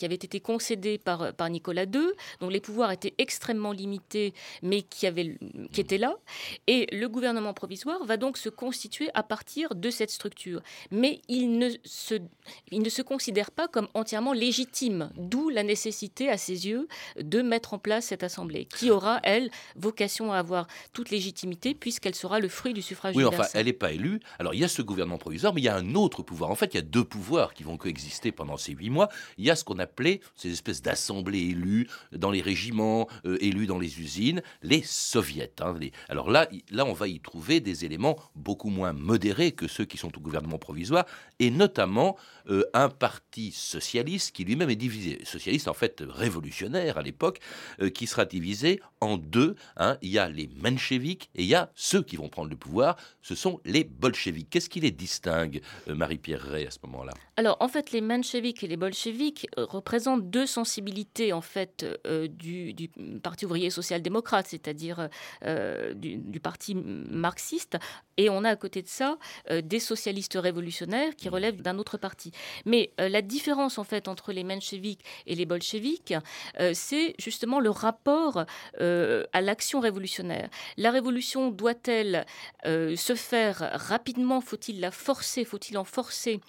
qui 0.00 0.06
avait 0.06 0.14
été 0.14 0.40
concédé 0.40 0.96
par, 0.96 1.34
par 1.34 1.50
Nicolas 1.50 1.84
II, 1.84 2.08
dont 2.40 2.48
les 2.48 2.60
pouvoirs 2.60 2.90
étaient 2.90 3.12
extrêmement 3.18 3.72
limités, 3.72 4.32
mais 4.62 4.80
qui, 4.80 5.06
avait, 5.06 5.36
qui 5.72 5.80
étaient 5.82 5.98
là. 5.98 6.16
Et 6.66 6.86
le 6.90 7.06
gouvernement 7.06 7.52
provisoire 7.52 8.02
va 8.06 8.16
donc 8.16 8.38
se 8.38 8.48
constituer 8.48 9.10
à 9.12 9.22
partir 9.22 9.74
de 9.74 9.90
cette 9.90 10.10
structure. 10.10 10.62
Mais 10.90 11.20
il 11.28 11.58
ne 11.58 11.68
se, 11.84 12.14
il 12.70 12.80
ne 12.80 12.88
se 12.88 13.02
considère 13.02 13.50
pas 13.50 13.68
comme 13.68 13.88
entièrement 13.92 14.32
légitime, 14.32 15.10
d'où 15.18 15.50
la 15.50 15.64
nécessité, 15.64 16.30
à 16.30 16.38
ses 16.38 16.66
yeux, 16.66 16.88
de 17.20 17.42
mettre 17.42 17.74
en 17.74 17.78
place 17.78 18.06
cette 18.06 18.22
assemblée, 18.22 18.64
qui 18.64 18.90
aura, 18.90 19.20
elle, 19.22 19.50
vocation 19.76 20.32
à 20.32 20.38
avoir 20.38 20.66
toute 20.94 21.10
légitimité, 21.10 21.74
puisqu'elle 21.74 22.14
sera 22.14 22.40
le 22.40 22.48
fruit 22.48 22.72
du 22.72 22.80
suffrage 22.80 23.14
oui, 23.14 23.22
universel. 23.22 23.46
enfin, 23.50 23.58
elle 23.58 23.66
n'est 23.66 23.74
pas 23.74 23.92
élue. 23.92 24.20
Alors, 24.38 24.54
il 24.54 24.60
y 24.60 24.64
a 24.64 24.68
ce 24.68 24.80
gouvernement 24.80 25.18
provisoire, 25.18 25.52
mais 25.52 25.60
il 25.60 25.64
y 25.64 25.68
a 25.68 25.76
un 25.76 25.94
autre 25.94 26.22
pouvoir. 26.22 26.50
En 26.50 26.54
fait, 26.54 26.72
il 26.72 26.76
y 26.76 26.80
a 26.80 26.82
deux 26.82 27.04
pouvoirs 27.04 27.52
qui 27.52 27.64
vont 27.64 27.76
coexister 27.76 28.32
pendant 28.32 28.56
ces 28.56 28.72
huit 28.72 28.88
mois. 28.88 29.10
Il 29.36 29.44
y 29.44 29.50
a 29.50 29.56
ce 29.56 29.62
qu'on 29.62 29.78
ces 30.36 30.52
espèces 30.52 30.82
d'assemblées 30.82 31.40
élues 31.40 31.88
dans 32.12 32.30
les 32.30 32.40
régiments, 32.40 33.08
euh, 33.24 33.36
élus 33.40 33.66
dans 33.66 33.78
les 33.78 34.00
usines, 34.00 34.42
les 34.62 34.82
soviets. 34.82 35.52
hein, 35.60 35.74
Alors 36.08 36.30
là, 36.30 36.48
là, 36.70 36.84
on 36.84 36.92
va 36.92 37.08
y 37.08 37.20
trouver 37.20 37.60
des 37.60 37.84
éléments 37.84 38.16
beaucoup 38.34 38.70
moins 38.70 38.92
modérés 38.92 39.52
que 39.52 39.68
ceux 39.68 39.84
qui 39.84 39.96
sont 39.96 40.16
au 40.16 40.20
gouvernement 40.20 40.58
provisoire, 40.58 41.06
et 41.38 41.50
notamment 41.50 42.16
euh, 42.50 42.64
un 42.74 42.88
parti 42.88 43.52
socialiste 43.52 44.34
qui 44.34 44.44
lui-même 44.44 44.70
est 44.70 44.76
divisé. 44.76 45.20
Socialiste, 45.24 45.68
en 45.68 45.74
fait, 45.74 46.02
révolutionnaire 46.06 46.98
à 46.98 47.02
l'époque, 47.02 47.38
euh, 47.80 47.90
qui 47.90 48.06
sera 48.06 48.24
divisé 48.24 48.80
en 49.00 49.16
deux. 49.18 49.54
hein. 49.76 49.96
Il 50.02 50.10
y 50.10 50.18
a 50.18 50.28
les 50.28 50.50
mencheviks 50.60 51.30
et 51.34 51.42
il 51.42 51.48
y 51.48 51.54
a 51.54 51.70
ceux 51.74 52.02
qui 52.02 52.16
vont 52.16 52.28
prendre 52.28 52.50
le 52.50 52.56
pouvoir. 52.56 52.96
Ce 53.22 53.34
sont 53.34 53.60
les 53.64 53.84
bolcheviks. 53.84 54.50
Qu'est-ce 54.50 54.68
qui 54.68 54.80
les 54.80 54.90
distingue, 54.90 55.60
euh, 55.88 55.94
Marie-Pierre 55.94 56.42
Ray, 56.42 56.66
à 56.66 56.70
ce 56.70 56.78
moment-là? 56.84 57.12
Alors, 57.36 57.56
en 57.60 57.68
fait, 57.68 57.92
les 57.92 58.00
mencheviks 58.00 58.64
et 58.64 58.66
les 58.66 58.76
bolcheviks 58.76 59.46
représentent 59.56 60.28
deux 60.28 60.46
sensibilités 60.46 61.32
en 61.32 61.40
fait 61.40 61.86
du, 62.28 62.74
Parti 63.22 63.46
ouvrier 63.46 63.70
social-démocrate, 63.70 64.46
c'est-à-dire 64.48 65.08
du, 65.94 66.40
parti 66.40 66.74
marxiste, 66.74 67.78
et 68.16 68.28
on 68.28 68.44
a 68.44 68.50
à 68.50 68.56
côté 68.56 68.82
de 68.82 68.88
ça 68.88 69.18
des 69.62 69.78
socialistes 69.78 70.38
révolutionnaires 70.40 71.14
qui 71.16 71.28
relèvent 71.28 71.62
d'un 71.62 71.78
autre 71.78 71.96
parti. 71.96 72.32
Mais 72.66 72.92
euh, 73.00 73.08
la 73.08 73.22
différence 73.22 73.78
en 73.78 73.84
fait 73.84 74.08
entre 74.08 74.32
les 74.32 74.44
mencheviks 74.44 75.04
et 75.26 75.34
les 75.34 75.46
bolcheviks, 75.46 76.14
euh, 76.58 76.72
c'est 76.74 77.14
justement 77.18 77.60
le 77.60 77.70
rapport 77.70 78.44
euh, 78.80 79.24
à 79.32 79.40
l'action 79.40 79.80
révolutionnaire. 79.80 80.48
La 80.76 80.90
révolution 80.90 81.50
doit-elle 81.50 82.26
se 82.64 83.14
faire 83.14 83.70
rapidement? 83.74 84.40
Faut-il 84.40 84.80
la 84.80 84.90
forcer? 84.90 85.44
Faut-il 85.44 85.78
en 85.78 85.84
forcer 85.84 86.40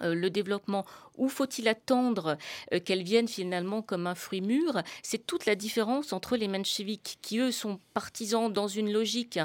le 0.00 0.30
développement 0.30 0.84
ou 1.18 1.28
faut-il 1.28 1.68
attendre 1.68 2.38
euh, 2.72 2.80
qu'elle 2.80 3.02
vienne 3.02 3.28
finalement 3.28 3.82
comme 3.82 4.06
un 4.06 4.14
fruit 4.14 4.40
mûr? 4.40 4.82
C'est 5.02 5.26
toute 5.26 5.44
la 5.44 5.54
différence 5.54 6.12
entre 6.12 6.36
les 6.36 6.48
mencheviks, 6.48 7.18
qui 7.20 7.38
eux 7.38 7.50
sont 7.50 7.80
partisans 7.92 8.50
dans 8.50 8.68
une 8.68 8.90
logique 8.90 9.38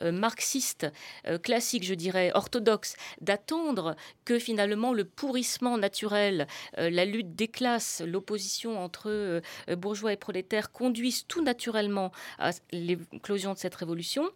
euh, 0.00 0.10
marxiste, 0.10 0.86
euh, 1.26 1.38
classique, 1.38 1.84
je 1.84 1.94
dirais, 1.94 2.32
orthodoxe, 2.34 2.96
d'attendre 3.20 3.94
que 4.24 4.38
finalement 4.38 4.92
le 4.92 5.04
pourrissement 5.04 5.78
naturel, 5.78 6.46
euh, 6.78 6.90
la 6.90 7.04
lutte 7.04 7.36
des 7.36 7.48
classes, 7.48 8.02
l'opposition 8.04 8.82
entre 8.82 9.10
euh, 9.10 9.40
bourgeois 9.76 10.12
et 10.12 10.16
prolétaires 10.16 10.72
conduisent 10.72 11.26
tout 11.26 11.42
naturellement 11.42 12.10
à 12.38 12.50
l'éclosion 12.72 13.52
de 13.52 13.58
cette 13.58 13.74
révolution 13.74 14.28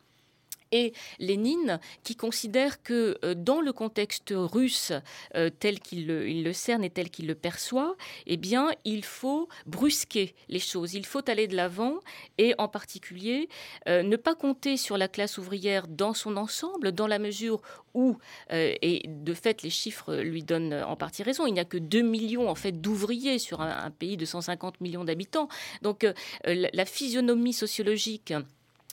et 0.72 0.92
Lénine 1.18 1.78
qui 2.02 2.16
considère 2.16 2.82
que 2.82 3.18
euh, 3.24 3.34
dans 3.34 3.60
le 3.60 3.72
contexte 3.72 4.32
russe 4.34 4.92
euh, 5.36 5.50
tel 5.50 5.78
qu'il 5.80 6.06
le, 6.06 6.52
cerne 6.52 6.82
et 6.82 6.90
tel 6.90 7.10
qu'il 7.10 7.26
le 7.26 7.34
perçoit, 7.34 7.96
eh 8.26 8.36
bien, 8.36 8.70
il 8.84 9.04
faut 9.04 9.48
brusquer 9.66 10.34
les 10.48 10.58
choses, 10.58 10.94
il 10.94 11.06
faut 11.06 11.28
aller 11.30 11.46
de 11.46 11.54
l'avant 11.54 12.00
et 12.38 12.54
en 12.58 12.68
particulier 12.68 13.48
euh, 13.88 14.02
ne 14.02 14.16
pas 14.16 14.34
compter 14.34 14.76
sur 14.76 14.96
la 14.96 15.08
classe 15.08 15.38
ouvrière 15.38 15.86
dans 15.86 16.14
son 16.14 16.36
ensemble, 16.36 16.92
dans 16.92 17.06
la 17.06 17.18
mesure 17.18 17.60
où, 17.94 18.16
et 18.50 19.02
de 19.06 19.34
fait 19.34 19.62
les 19.62 19.68
chiffres 19.68 20.16
lui 20.16 20.42
donnent 20.42 20.72
en 20.72 20.96
partie 20.96 21.22
raison, 21.22 21.46
il 21.46 21.52
n'y 21.52 21.60
a 21.60 21.66
que 21.66 21.76
2 21.76 22.00
millions 22.00 22.48
en 22.48 22.54
fait 22.54 22.72
d'ouvriers 22.72 23.38
sur 23.38 23.60
un, 23.60 23.90
pays 23.90 24.16
de 24.16 24.24
150 24.24 24.80
millions 24.80 25.04
d'habitants. 25.04 25.48
Donc 25.82 26.06
la 26.44 26.84
physionomie 26.86 27.52
sociologique 27.52 28.32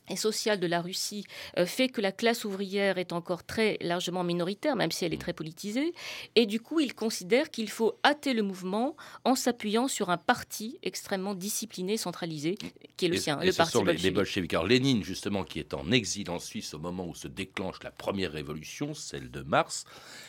et 0.09 0.15
sociale 0.15 0.59
de 0.59 0.67
la 0.67 0.81
Russie 0.81 1.25
euh, 1.57 1.65
fait 1.65 1.89
que 1.89 2.01
la 2.01 2.11
classe 2.11 2.45
ouvrière 2.45 2.97
est 2.97 3.13
encore 3.13 3.43
très 3.43 3.77
largement 3.81 4.23
minoritaire, 4.23 4.75
même 4.75 4.91
si 4.91 5.05
elle 5.05 5.13
est 5.13 5.21
très 5.21 5.33
politisée. 5.33 5.93
Et 6.35 6.45
du 6.45 6.59
coup, 6.59 6.79
il 6.79 6.93
considère 6.95 7.49
qu'il 7.51 7.69
faut 7.69 7.99
hâter 8.03 8.33
le 8.33 8.41
mouvement 8.43 8.95
en 9.25 9.35
s'appuyant 9.35 9.87
sur 9.87 10.09
un 10.09 10.17
parti 10.17 10.79
extrêmement 10.83 11.35
discipliné, 11.35 11.97
centralisé, 11.97 12.57
qui 12.97 13.05
est 13.05 13.09
le 13.09 13.15
Et- 13.15 13.19
sien, 13.19 13.39
et 13.41 13.45
le 13.45 13.51
ce 13.51 13.57
parti 13.57 13.73
sont 13.73 13.83
les, 13.83 13.93
les 13.93 14.11
bolchevique. 14.11 14.15
bolcheviks. 14.15 14.53
Alors 14.53 14.67
Lénine, 14.67 15.03
justement, 15.03 15.43
qui 15.43 15.59
est 15.59 15.73
en 15.73 15.91
exil 15.91 16.29
en 16.29 16.39
Suisse 16.39 16.73
au 16.73 16.79
moment 16.79 17.05
où 17.07 17.15
se 17.15 17.27
déclenche 17.27 17.77
la 17.83 17.91
première 17.91 18.31
révolution, 18.31 18.93
celle 18.93 19.29
de 19.31 19.41
mars, 19.41 19.85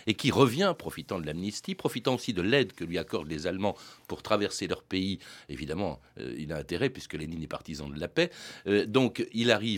et 0.07 0.15
qui 0.15 0.31
revient, 0.31 0.75
profitant 0.79 1.19
de 1.21 1.27
l'amnistie, 1.27 1.75
profitant 1.75 2.15
aussi 2.17 2.33
de 2.33 2.43
l'aide 2.43 2.73
que 2.73 2.85
lui 2.85 2.99
accordent 2.99 3.31
les 3.31 3.47
Allemands 3.47 3.77
pour 4.09 4.23
traverser 4.23 4.67
leur 4.67 4.83
pays. 4.83 5.19
Évidemment, 5.49 6.01
euh, 6.19 6.35
il 6.39 6.53
a 6.53 6.57
intérêt, 6.57 6.91
puisque 6.91 7.15
Lénine 7.15 7.43
est 7.43 7.47
partisan 7.47 7.89
de 7.89 7.99
la 7.99 8.09
paix. 8.09 8.31
Euh, 8.67 8.85
donc, 8.87 9.27
il 9.33 9.51
arrive 9.51 9.70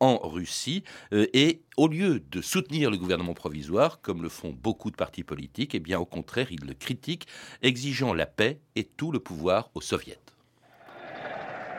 en 0.00 0.18
Russie 0.18 0.84
euh, 1.12 1.26
et 1.32 1.62
au 1.76 1.88
lieu 1.88 2.20
de 2.20 2.40
soutenir 2.40 2.90
le 2.90 2.96
gouvernement 2.96 3.34
provisoire 3.34 4.00
comme 4.00 4.22
le 4.22 4.28
font 4.28 4.50
beaucoup 4.50 4.90
de 4.90 4.96
partis 4.96 5.24
politiques, 5.24 5.74
eh 5.74 5.80
bien 5.80 5.98
au 5.98 6.06
contraire, 6.06 6.48
il 6.50 6.64
le 6.66 6.74
critique, 6.74 7.26
exigeant 7.62 8.14
la 8.14 8.26
paix 8.26 8.60
et 8.76 8.84
tout 8.84 9.12
le 9.12 9.18
pouvoir 9.18 9.70
aux 9.74 9.80
soviets. 9.80 10.20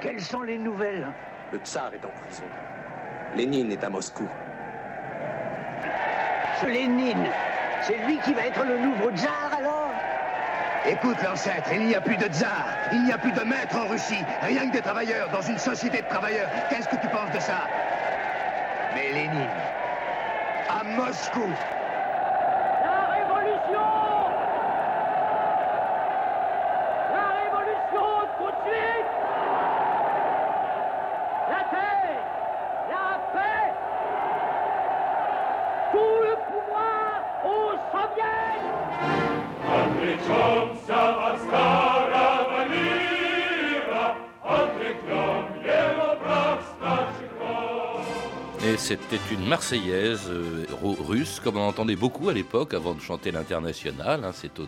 Quelles 0.02 0.22
sont 0.22 0.42
les 0.42 0.58
nouvelles? 0.58 1.08
Le 1.52 1.60
tsar 1.60 1.94
est 1.94 2.06
en 2.06 2.12
prison. 2.24 2.44
Lénine 3.36 3.72
est 3.72 3.84
à 3.84 3.90
Moscou. 3.90 4.28
Ce 6.62 6.66
Lénine, 6.66 7.28
c'est 7.82 7.98
lui 8.06 8.18
qui 8.24 8.34
va 8.34 8.48
être 8.48 8.64
le 8.64 8.78
nouveau 8.80 9.12
tsar 9.16 9.54
alors? 9.58 9.69
Écoute, 10.86 11.18
l'ancêtre, 11.24 11.70
il 11.74 11.86
n'y 11.86 11.96
a 11.96 12.02
plus 12.02 12.16
de 12.16 12.28
tsar, 12.28 12.66
il 12.94 13.04
n'y 13.04 13.12
a 13.12 13.18
plus 13.18 13.32
de 13.32 13.42
maître 13.42 13.78
en 13.78 13.88
Russie, 13.88 14.24
rien 14.42 14.68
que 14.68 14.74
des 14.74 14.82
travailleurs 14.82 15.30
dans 15.30 15.42
une 15.42 15.58
société 15.58 16.02
de 16.02 16.08
travailleurs. 16.08 16.50
Qu'est-ce 16.70 16.88
que 16.88 16.96
tu 16.96 17.08
penses 17.10 17.32
de 17.32 17.40
ça? 17.40 17.68
Mais 18.96 19.10
Lénine, 19.12 19.50
à 20.70 20.84
Moscou, 20.84 21.50
Et 48.62 48.76
c'était 48.76 49.20
une 49.32 49.48
Marseillaise 49.48 50.24
euh, 50.30 50.66
ru- 50.82 50.98
russe, 51.00 51.40
comme 51.42 51.56
on 51.56 51.62
entendait 51.70 51.96
beaucoup 51.96 52.28
à 52.28 52.34
l'époque, 52.34 52.74
avant 52.74 52.94
de 52.94 53.00
chanter 53.00 53.32
l'international. 53.32 54.26
hein. 54.26 54.32
C'est 54.34 54.60
au, 54.60 54.68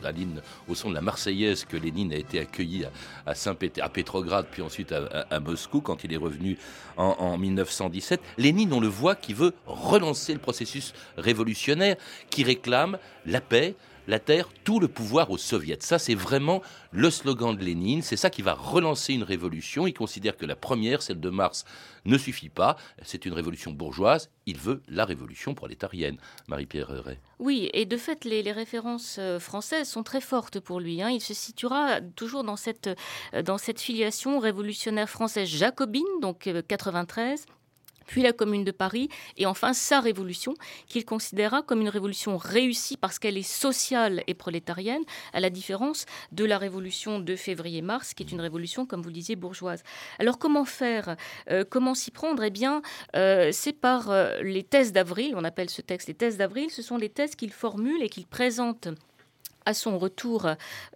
au 0.70 0.76
son 0.76 0.90
de 0.90 0.96
la 0.96 1.02
Marseillaise 1.02 1.66
que 1.66 1.76
Lénine 1.76 2.14
a 2.14 2.16
été 2.16 2.40
accueilli 2.40 2.86
à, 2.86 2.92
à, 3.32 3.36
Saint 3.36 3.56
à 3.82 3.90
Pétrograd, 3.90 4.46
puis 4.50 4.62
ensuite 4.62 4.94
à 4.94 5.40
Moscou, 5.42 5.82
quand 5.82 6.06
il 6.06 6.14
est 6.14 6.18
revenu 6.18 6.58
en, 6.96 7.04
en 7.20 7.38
1917. 7.38 8.22
Lénine, 8.38 8.72
on 8.72 8.80
le 8.80 8.88
voit, 8.88 9.16
qui 9.16 9.34
veut 9.34 9.54
relancer 9.68 10.32
le 10.34 10.40
processus 10.40 10.94
révolutionnaire, 11.18 11.98
qui 12.30 12.46
réclame 12.46 12.98
la 13.26 13.42
paix, 13.42 13.76
la 14.12 14.20
terre, 14.20 14.50
tout 14.66 14.82
le 14.82 14.90
pouvoir 14.90 15.32
aux 15.32 15.38
soviets. 15.38 15.78
Ça, 15.80 15.98
c'est 15.98 16.16
vraiment 16.16 16.62
le 16.92 17.10
slogan 17.10 17.56
de 17.56 17.64
Lénine. 17.64 18.02
C'est 18.02 18.18
ça 18.18 18.30
qui 18.30 18.42
va 18.42 18.54
relancer 18.54 19.14
une 19.14 19.24
révolution. 19.24 19.88
Il 19.88 19.94
considère 19.94 20.36
que 20.36 20.46
la 20.46 20.58
première, 20.58 21.02
celle 21.02 21.22
de 21.22 21.30
mars, 21.30 21.64
ne 22.04 22.18
suffit 22.18 22.50
pas. 22.50 22.76
C'est 23.04 23.26
une 23.26 23.32
révolution 23.32 23.72
bourgeoise. 23.72 24.30
Il 24.46 24.58
veut 24.58 24.82
la 24.90 25.06
révolution 25.06 25.54
prolétarienne. 25.54 26.18
Marie-Pierre 26.48 26.90
Ray. 26.90 27.20
Oui, 27.40 27.70
et 27.74 27.86
de 27.86 27.96
fait, 27.96 28.26
les, 28.26 28.52
références 28.52 29.16
euh, 29.18 29.40
françaises 29.40 29.88
sont 29.88 30.04
très 30.04 30.20
fortes 30.20 30.60
pour 30.60 30.82
lui. 30.82 31.02
hein. 31.02 31.10
Il 31.10 31.22
se 31.22 31.34
situera 31.34 32.02
toujours 32.02 32.44
dans 32.44 32.58
cette, 32.58 32.90
euh, 33.34 33.42
dans 33.44 33.58
cette 33.58 33.80
filiation 33.80 34.40
révolutionnaire 34.40 35.10
française 35.10 35.48
jacobine, 35.48 36.04
donc 36.22 36.48
euh, 36.48 36.62
93 36.68 37.46
puis 38.12 38.24
la 38.24 38.34
Commune 38.34 38.66
de 38.66 38.72
Paris, 38.72 39.08
et 39.38 39.46
enfin 39.46 39.72
sa 39.72 40.02
révolution, 40.02 40.54
qu'il 40.88 41.06
considéra 41.06 41.62
comme 41.62 41.80
une 41.80 41.88
révolution 41.88 42.36
réussie 42.36 42.98
parce 42.98 43.20
qu'elle 43.20 43.38
est 43.38 43.42
sociale 43.42 44.22
et 44.28 44.34
prolétarienne, 44.34 45.04
à 45.32 45.40
la 45.40 45.50
différence 45.50 46.06
de 46.34 46.44
la 46.44 46.58
révolution 46.58 47.20
de 47.20 47.36
février-mars, 47.38 48.14
qui 48.14 48.24
est 48.24 48.32
une 48.34 48.42
révolution, 48.42 48.86
comme 48.86 49.02
vous 49.02 49.08
le 49.08 49.14
disiez, 49.14 49.38
bourgeoise. 49.38 49.82
Alors 50.20 50.38
comment 50.40 50.66
faire? 50.66 51.16
Euh, 51.50 51.64
Comment 51.70 51.94
s'y 51.94 52.12
prendre? 52.12 52.44
Eh 52.44 52.50
bien, 52.50 52.82
euh, 53.16 53.52
c'est 53.54 53.72
par 53.72 54.12
euh, 54.12 54.42
les 54.42 54.64
thèses 54.64 54.92
d'avril, 54.92 55.34
on 55.38 55.46
appelle 55.46 55.70
ce 55.70 55.82
texte 55.82 56.10
les 56.10 56.14
thèses 56.14 56.36
d'avril, 56.36 56.70
ce 56.70 56.82
sont 56.82 56.98
les 56.98 57.08
thèses 57.08 57.36
qu'il 57.36 57.54
formule 57.54 58.04
et 58.04 58.10
qu'il 58.10 58.26
présente 58.26 58.90
à 59.66 59.74
son 59.74 59.98
retour 59.98 60.48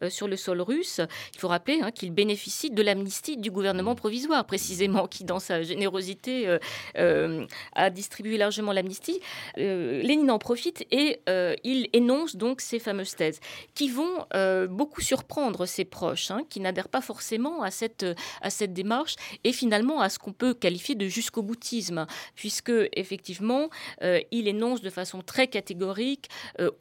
euh, 0.02 0.10
sur 0.10 0.28
le 0.28 0.36
sol 0.36 0.62
russe, 0.62 1.02
il 1.34 1.40
faut 1.40 1.48
rappeler 1.48 1.80
hein, 1.82 1.92
qu'il 1.92 2.12
bénéficie 2.12 2.72
de 2.72 2.82
l'amnistie 2.82 3.38
du 3.38 3.52
gouvernement 3.52 3.96
provisoire, 3.96 4.46
précisément, 4.46 5.08
qui, 5.08 5.24
dans 5.24 5.40
sa 5.40 5.62
générosité, 5.64 6.48
euh, 6.48 6.60
euh, 6.98 7.46
a 7.74 7.90
distribué 7.90 8.38
largement 8.38 8.72
l'amnistie. 8.72 9.20
Lénine 9.56 10.32
en 10.32 10.40
profite 10.40 10.86
et 10.92 11.20
il 11.64 11.90
énonce 11.94 12.36
donc 12.36 12.62
ces 12.62 12.80
fameuses 12.80 13.16
thèses 13.16 13.40
qui 13.74 13.90
vont 13.90 14.26
beaucoup 14.70 15.02
surprendre 15.02 15.66
ses 15.66 15.86
proches, 15.86 16.32
hein, 16.32 16.42
qui 16.50 16.60
n'adhèrent 16.60 16.90
pas 16.90 17.02
forcément 17.02 17.62
à 17.62 17.72
cette, 17.72 18.06
à 18.42 18.50
cette 18.50 18.74
démarche 18.74 19.16
et 19.44 19.54
finalement 19.54 20.02
à 20.02 20.10
ce 20.10 20.20
qu'on 20.20 20.34
peut 20.34 20.54
qualifier 20.54 20.96
de 20.96 21.08
jusqu'au 21.08 21.42
boutisme, 21.42 22.06
puisque 22.36 22.72
effectivement, 22.94 23.70
il 24.02 24.48
énonce 24.48 24.82
de 24.82 24.90
façon 24.90 25.22
très 25.22 25.48
catégorique 25.48 26.30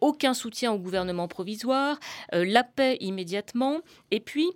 aucun 0.01 0.35
soutien 0.35 0.73
au 0.73 0.79
gouvernement 0.79 1.29
provisoire 1.29 1.74
euh, 1.75 2.45
la 2.45 2.65
paix 2.65 2.97
immédiatement, 3.01 3.81
et 4.11 4.21
puis 4.21 4.51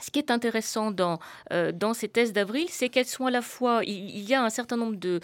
ce 0.00 0.10
qui 0.10 0.18
est 0.18 0.30
intéressant 0.30 0.90
dans, 0.90 1.18
euh, 1.52 1.72
dans 1.72 1.94
ces 1.94 2.08
thèses 2.08 2.32
d'avril, 2.32 2.66
c'est 2.70 2.88
qu'elles 2.88 3.06
sont 3.06 3.26
à 3.26 3.30
la 3.30 3.42
fois, 3.42 3.82
il, 3.84 4.20
y 4.28 4.34
a 4.34 4.42
un 4.42 4.50
certain 4.50 4.76
nombre 4.76 4.96
de, 4.96 5.20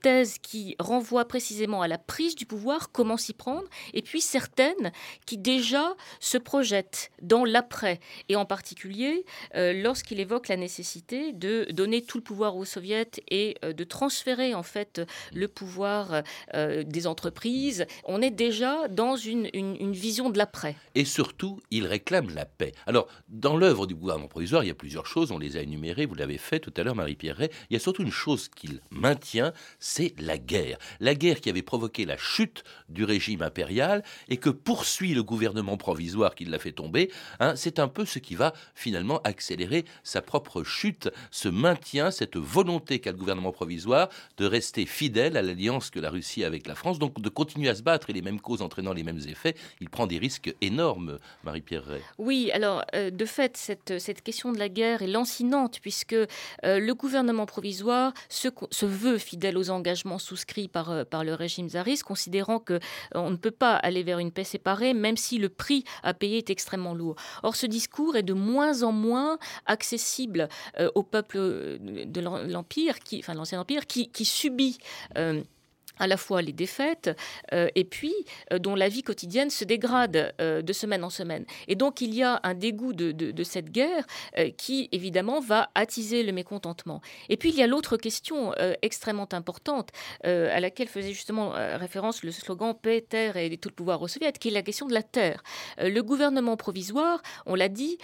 thèses 0.00 0.38
qui 0.38 0.74
renvoient 0.78 1.26
précisément 1.26 1.82
à 1.82 1.88
la 1.88 1.98
prise 1.98 2.34
du 2.34 2.46
pouvoir, 2.46 2.90
comment 2.92 3.16
s'y 3.16 3.34
prendre, 3.34 3.68
et 3.92 4.02
puis 4.02 4.20
certaines 4.20 4.92
qui 5.26 5.38
déjà 5.38 5.94
se 6.18 6.38
projettent 6.38 7.10
dans 7.20 7.44
l'après, 7.44 8.00
et 8.28 8.36
en 8.36 8.44
particulier 8.44 9.24
euh, 9.54 9.72
lorsqu'il 9.72 10.18
évoque 10.18 10.48
la 10.48 10.56
nécessité 10.56 11.32
de 11.32 11.66
donner 11.70 12.02
tout 12.02 12.18
le 12.18 12.24
pouvoir 12.24 12.56
aux 12.56 12.64
soviets 12.64 13.10
et 13.28 13.56
euh, 13.64 13.72
de 13.72 13.84
transférer 13.84 14.54
en 14.54 14.62
fait 14.62 15.00
le 15.32 15.48
pouvoir 15.48 16.22
des 16.54 17.06
entreprises. 17.06 17.86
On 18.04 18.20
est 18.22 18.30
déjà 18.30 18.88
dans 18.88 19.16
une, 19.16 19.48
une, 19.52 19.92
vision 19.92 20.30
de 20.30 20.38
l'après. 20.38 20.76
Et 20.94 21.04
surtout, 21.04 21.60
il 21.70 21.86
réclame 21.86 22.34
la 22.34 22.44
paix. 22.44 22.72
Alors, 22.86 23.08
dans 23.28 23.56
l'œuvre 23.56 23.86
du 23.86 23.94
provisoire, 24.28 24.64
il 24.64 24.68
y 24.68 24.70
a 24.70 24.74
plusieurs 24.74 25.06
choses, 25.06 25.32
on 25.32 25.38
les 25.38 25.56
a 25.56 25.62
énumérées, 25.62 26.06
vous 26.06 26.14
l'avez 26.14 26.38
fait 26.38 26.60
tout 26.60 26.72
à 26.76 26.82
l'heure, 26.82 26.94
Marie-Pierre 26.94 27.48
Il 27.70 27.74
y 27.74 27.76
a 27.76 27.80
surtout 27.80 28.02
une 28.02 28.12
chose 28.12 28.48
qu'il 28.48 28.80
maintient, 28.90 29.52
c'est 29.78 30.14
la 30.18 30.38
guerre. 30.38 30.78
La 31.00 31.14
guerre 31.14 31.40
qui 31.40 31.50
avait 31.50 31.62
provoqué 31.62 32.04
la 32.04 32.16
chute 32.16 32.64
du 32.88 33.04
régime 33.04 33.42
impérial 33.42 34.02
et 34.28 34.36
que 34.36 34.50
poursuit 34.50 35.14
le 35.14 35.22
gouvernement 35.22 35.76
provisoire 35.76 36.34
qui 36.34 36.44
l'a 36.44 36.58
fait 36.58 36.72
tomber. 36.72 37.10
Hein, 37.40 37.56
c'est 37.56 37.78
un 37.78 37.88
peu 37.88 38.04
ce 38.04 38.18
qui 38.18 38.34
va 38.34 38.52
finalement 38.74 39.20
accélérer 39.24 39.84
sa 40.02 40.22
propre 40.22 40.64
chute, 40.64 41.10
ce 41.30 41.48
maintien, 41.48 42.10
cette 42.10 42.36
volonté 42.36 43.00
qu'a 43.00 43.12
le 43.12 43.18
gouvernement 43.18 43.52
provisoire 43.52 44.08
de 44.36 44.46
rester 44.46 44.86
fidèle 44.86 45.36
à 45.36 45.42
l'alliance 45.42 45.90
que 45.90 46.00
la 46.00 46.10
Russie 46.10 46.44
a 46.44 46.46
avec 46.46 46.66
la 46.66 46.74
France, 46.74 46.98
donc 46.98 47.20
de 47.20 47.28
continuer 47.28 47.68
à 47.68 47.74
se 47.74 47.82
battre 47.82 48.10
et 48.10 48.12
les 48.12 48.22
mêmes 48.22 48.40
causes 48.40 48.62
entraînant 48.62 48.92
les 48.92 49.02
mêmes 49.02 49.20
effets. 49.28 49.54
Il 49.80 49.88
prend 49.88 50.06
des 50.06 50.18
risques 50.18 50.54
énormes, 50.60 51.18
Marie-Pierre 51.44 51.84
Oui, 52.18 52.50
alors 52.52 52.84
euh, 52.94 53.10
de 53.10 53.24
fait, 53.24 53.56
cette 53.56 53.98
cette 54.02 54.22
question 54.22 54.52
de 54.52 54.58
la 54.58 54.68
guerre 54.68 55.00
est 55.00 55.06
lancinante 55.06 55.78
puisque 55.80 56.12
euh, 56.12 56.26
le 56.64 56.94
gouvernement 56.94 57.46
provisoire 57.46 58.12
se, 58.28 58.48
veut 58.84 59.16
fidèle 59.18 59.56
aux 59.56 59.70
engagements 59.70 60.18
souscrits 60.18 60.68
par, 60.68 60.90
euh, 60.90 61.04
le 61.22 61.34
régime 61.34 61.68
tsariste, 61.68 62.02
considérant 62.02 62.58
que 62.58 62.74
euh, 62.74 62.78
on 63.14 63.30
ne 63.30 63.36
peut 63.36 63.52
pas 63.52 63.76
aller 63.76 64.02
vers 64.02 64.18
une 64.18 64.32
paix 64.32 64.44
séparée, 64.44 64.92
même 64.92 65.16
si 65.16 65.38
le 65.38 65.48
prix 65.48 65.84
à 66.02 66.14
payer 66.14 66.38
est 66.38 66.50
extrêmement 66.50 66.94
lourd. 66.94 67.16
Or, 67.42 67.56
ce 67.56 67.66
discours 67.66 68.16
est 68.16 68.22
de 68.22 68.32
moins 68.32 68.82
en 68.82 68.92
moins 68.92 69.38
accessible 69.66 70.48
au 70.94 71.02
peuple 71.02 71.38
de 71.38 72.20
l'empire, 72.20 72.98
qui, 72.98 73.20
enfin 73.20 73.34
l'ancien 73.34 73.60
empire, 73.60 73.86
qui 73.86 74.24
subit 74.24 74.78
à 76.02 76.08
la 76.08 76.16
fois 76.16 76.42
les 76.42 76.52
défaites 76.52 77.16
euh, 77.52 77.68
et 77.76 77.84
puis 77.84 78.12
euh, 78.52 78.58
dont 78.58 78.74
la 78.74 78.88
vie 78.88 79.02
quotidienne 79.02 79.50
se 79.50 79.64
dégrade 79.64 80.34
euh, 80.40 80.60
de 80.60 80.72
semaine 80.72 81.04
en 81.04 81.10
semaine. 81.10 81.44
Et 81.68 81.76
donc 81.76 82.00
il 82.00 82.12
y 82.12 82.24
a 82.24 82.40
un 82.42 82.54
dégoût 82.54 82.92
de, 82.92 83.12
de 83.12 83.44
cette 83.44 83.70
guerre 83.70 84.04
qui 84.56 84.88
évidemment 84.90 85.40
va 85.40 85.70
attiser 85.74 86.24
le 86.24 86.32
mécontentement. 86.32 87.00
Et 87.28 87.36
puis 87.36 87.50
il 87.50 87.56
y 87.56 87.62
a 87.62 87.66
l'autre 87.66 87.96
question 87.96 88.52
extrêmement 88.82 89.28
importante 89.32 89.90
à 90.24 90.58
laquelle 90.58 90.88
faisait 90.88 91.12
justement 91.12 91.50
référence 91.50 92.24
le 92.24 92.32
slogan 92.32 92.74
paix, 92.74 93.04
terre 93.08 93.36
et 93.36 93.56
tout 93.58 93.68
le 93.68 93.74
pouvoir 93.74 94.02
aux 94.02 94.08
soviets, 94.08 94.32
qui 94.32 94.48
est 94.48 94.52
la 94.52 94.62
question 94.62 94.86
de 94.86 94.94
la 94.94 95.02
terre. 95.02 95.42
le 95.78 96.00
gouvernement 96.00 96.56
provisoire, 96.56 97.22
on 97.46 97.54
l'a 97.54 97.68
dit, 97.68 97.98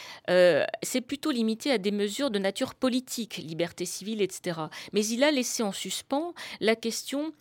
c'est 0.82 1.00
plutôt 1.00 1.30
limité 1.30 1.72
à 1.72 1.78
des 1.78 1.90
mesures 1.90 2.30
de 2.30 2.38
nature 2.38 2.74
politique, 2.74 3.38
liberté 3.38 3.84
civile, 3.84 4.22
etc. 4.22 4.60
Mais 4.92 5.04
il 5.06 5.24
a 5.24 5.30
laissé 5.30 5.62
en 5.62 5.72
suspens 5.72 6.34
la 6.60 6.76
question 6.76 7.32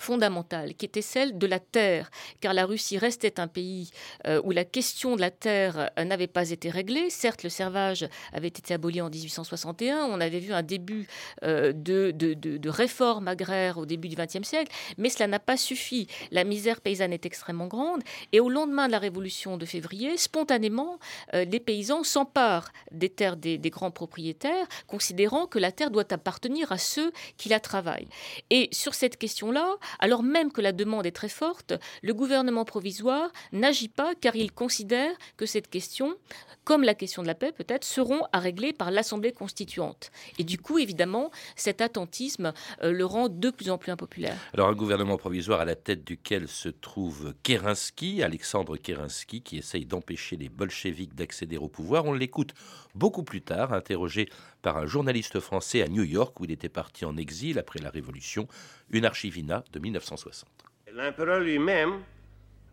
fondamentale, 0.00 0.74
qui 0.74 0.86
était 0.86 1.02
celle 1.02 1.38
de 1.38 1.46
la 1.46 1.60
terre, 1.60 2.10
car 2.40 2.54
la 2.54 2.64
Russie 2.64 2.98
restait 2.98 3.40
un 3.40 3.48
pays 3.48 3.90
euh, 4.26 4.40
où 4.44 4.50
la 4.50 4.64
question 4.64 5.16
de 5.16 5.20
la 5.20 5.30
terre 5.30 5.90
euh, 5.98 6.04
n'avait 6.04 6.26
pas 6.26 6.50
été 6.50 6.70
réglée. 6.70 7.10
Certes, 7.10 7.42
le 7.42 7.50
servage 7.50 8.08
avait 8.32 8.48
été 8.48 8.74
aboli 8.74 9.00
en 9.00 9.10
1861, 9.10 10.06
on 10.06 10.20
avait 10.20 10.38
vu 10.38 10.52
un 10.52 10.62
début 10.62 11.06
euh, 11.42 11.72
de, 11.72 12.10
de, 12.12 12.34
de, 12.34 12.68
réforme 12.68 13.28
agraire 13.28 13.78
au 13.78 13.86
début 13.86 14.08
du 14.08 14.16
XXe 14.16 14.46
siècle, 14.46 14.72
mais 14.96 15.08
cela 15.08 15.26
n'a 15.26 15.38
pas 15.38 15.56
suffi. 15.56 16.06
La 16.30 16.44
misère 16.44 16.80
paysanne 16.80 17.12
est 17.12 17.26
extrêmement 17.26 17.66
grande, 17.66 18.02
et 18.32 18.40
au 18.40 18.48
lendemain 18.48 18.86
de 18.86 18.92
la 18.92 18.98
révolution 18.98 19.56
de 19.56 19.66
février, 19.66 20.16
spontanément, 20.16 20.98
les 21.32 21.60
paysans 21.60 22.04
s'emparent 22.04 22.70
des 22.92 23.08
terres 23.08 23.36
des, 23.36 23.58
des 23.58 23.70
grands 23.70 23.90
propriétaires, 23.90 24.66
considérant 24.86 25.46
que 25.46 25.58
la 25.58 25.72
terre 25.72 25.90
doit 25.90 26.12
appartenir 26.12 26.72
à 26.72 26.78
ceux 26.78 27.12
qui 27.36 27.48
la 27.48 27.60
travaillent. 27.60 28.08
Et 28.50 28.68
sur 28.72 28.94
cette 28.94 29.16
question-là, 29.16 29.76
alors 29.98 30.22
même 30.22 30.52
que 30.52 30.60
la 30.60 30.72
demande 30.72 31.06
est 31.06 31.12
très 31.12 31.28
forte, 31.28 31.74
le 32.02 32.14
gouvernement 32.14 32.64
provisoire 32.64 33.30
n'agit 33.52 33.88
pas 33.88 34.14
car 34.20 34.36
il 34.36 34.52
considère 34.52 35.12
que 35.36 35.46
cette 35.46 35.68
question, 35.68 36.16
comme 36.64 36.82
la 36.82 36.94
question 36.94 37.22
de 37.22 37.26
la 37.26 37.34
paix 37.34 37.52
peut-être, 37.52 37.84
seront 37.84 38.22
à 38.32 38.38
régler 38.38 38.72
par 38.72 38.90
l'Assemblée 38.90 39.32
constituante. 39.32 40.10
Et 40.38 40.44
du 40.44 40.58
coup, 40.58 40.78
évidemment, 40.78 41.30
cet 41.56 41.80
attentisme 41.80 42.52
euh, 42.82 42.92
le 42.92 43.04
rend 43.04 43.28
de 43.28 43.50
plus 43.50 43.70
en 43.70 43.78
plus 43.78 43.90
impopulaire. 43.90 44.36
Alors 44.54 44.68
un 44.68 44.74
gouvernement 44.74 45.16
provisoire 45.16 45.60
à 45.60 45.64
la 45.64 45.76
tête 45.76 46.04
duquel 46.04 46.48
se 46.48 46.68
trouve 46.68 47.34
Kerensky, 47.42 48.22
Alexandre 48.22 48.76
Kerensky, 48.76 49.42
qui 49.42 49.58
essaye 49.58 49.86
d'empêcher 49.86 50.36
les 50.36 50.48
bolcheviks 50.48 51.14
d'accéder 51.14 51.56
au 51.56 51.68
pouvoir. 51.68 52.04
On 52.04 52.12
l'écoute 52.12 52.54
beaucoup 52.94 53.22
plus 53.22 53.42
tard, 53.42 53.72
interrogé 53.72 54.28
par 54.62 54.76
un 54.76 54.86
journaliste 54.86 55.40
français 55.40 55.82
à 55.82 55.88
New 55.88 56.04
York 56.04 56.38
où 56.40 56.44
il 56.44 56.50
était 56.50 56.68
parti 56.68 57.04
en 57.04 57.16
exil 57.16 57.58
après 57.58 57.80
la 57.80 57.90
Révolution, 57.90 58.46
une 58.90 59.04
archivina 59.04 59.64
de 59.72 59.78
1960. 59.78 60.48
L'empereur 60.92 61.40
lui-même, 61.40 62.02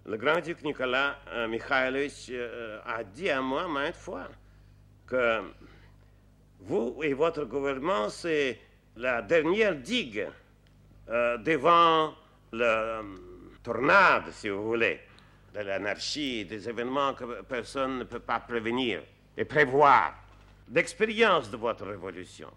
le 0.06 0.18
grand-duc 0.18 0.64
Nicolas 0.64 1.20
euh, 1.30 1.48
Mikhailovich, 1.48 2.30
euh, 2.32 2.80
a 2.86 3.04
dit 3.04 3.30
à 3.30 3.42
moi 3.42 3.68
maintes 3.68 3.96
fois 3.96 4.28
que 5.06 5.42
vous 6.62 7.00
et 7.04 7.14
votre 7.14 7.46
gouvernement, 7.46 8.10
c'est 8.10 8.60
la 8.96 9.22
dernière 9.22 9.76
digue 9.76 10.28
euh, 11.10 11.38
devant 11.38 12.14
le 12.52 13.02
tornade, 13.64 14.32
si 14.32 14.50
vous 14.50 14.64
voulez, 14.64 15.00
de 15.54 15.60
l'anarchie, 15.60 16.46
des 16.46 16.68
événements 16.68 17.14
que 17.14 17.42
personne 17.44 18.00
ne 18.00 18.04
peut 18.04 18.20
pas 18.20 18.40
prévenir 18.40 19.02
et 19.38 19.46
prévoir 19.46 20.14
d'expérience 20.68 21.50
de 21.50 21.58
votre 21.58 21.86
révolution. 21.86 22.52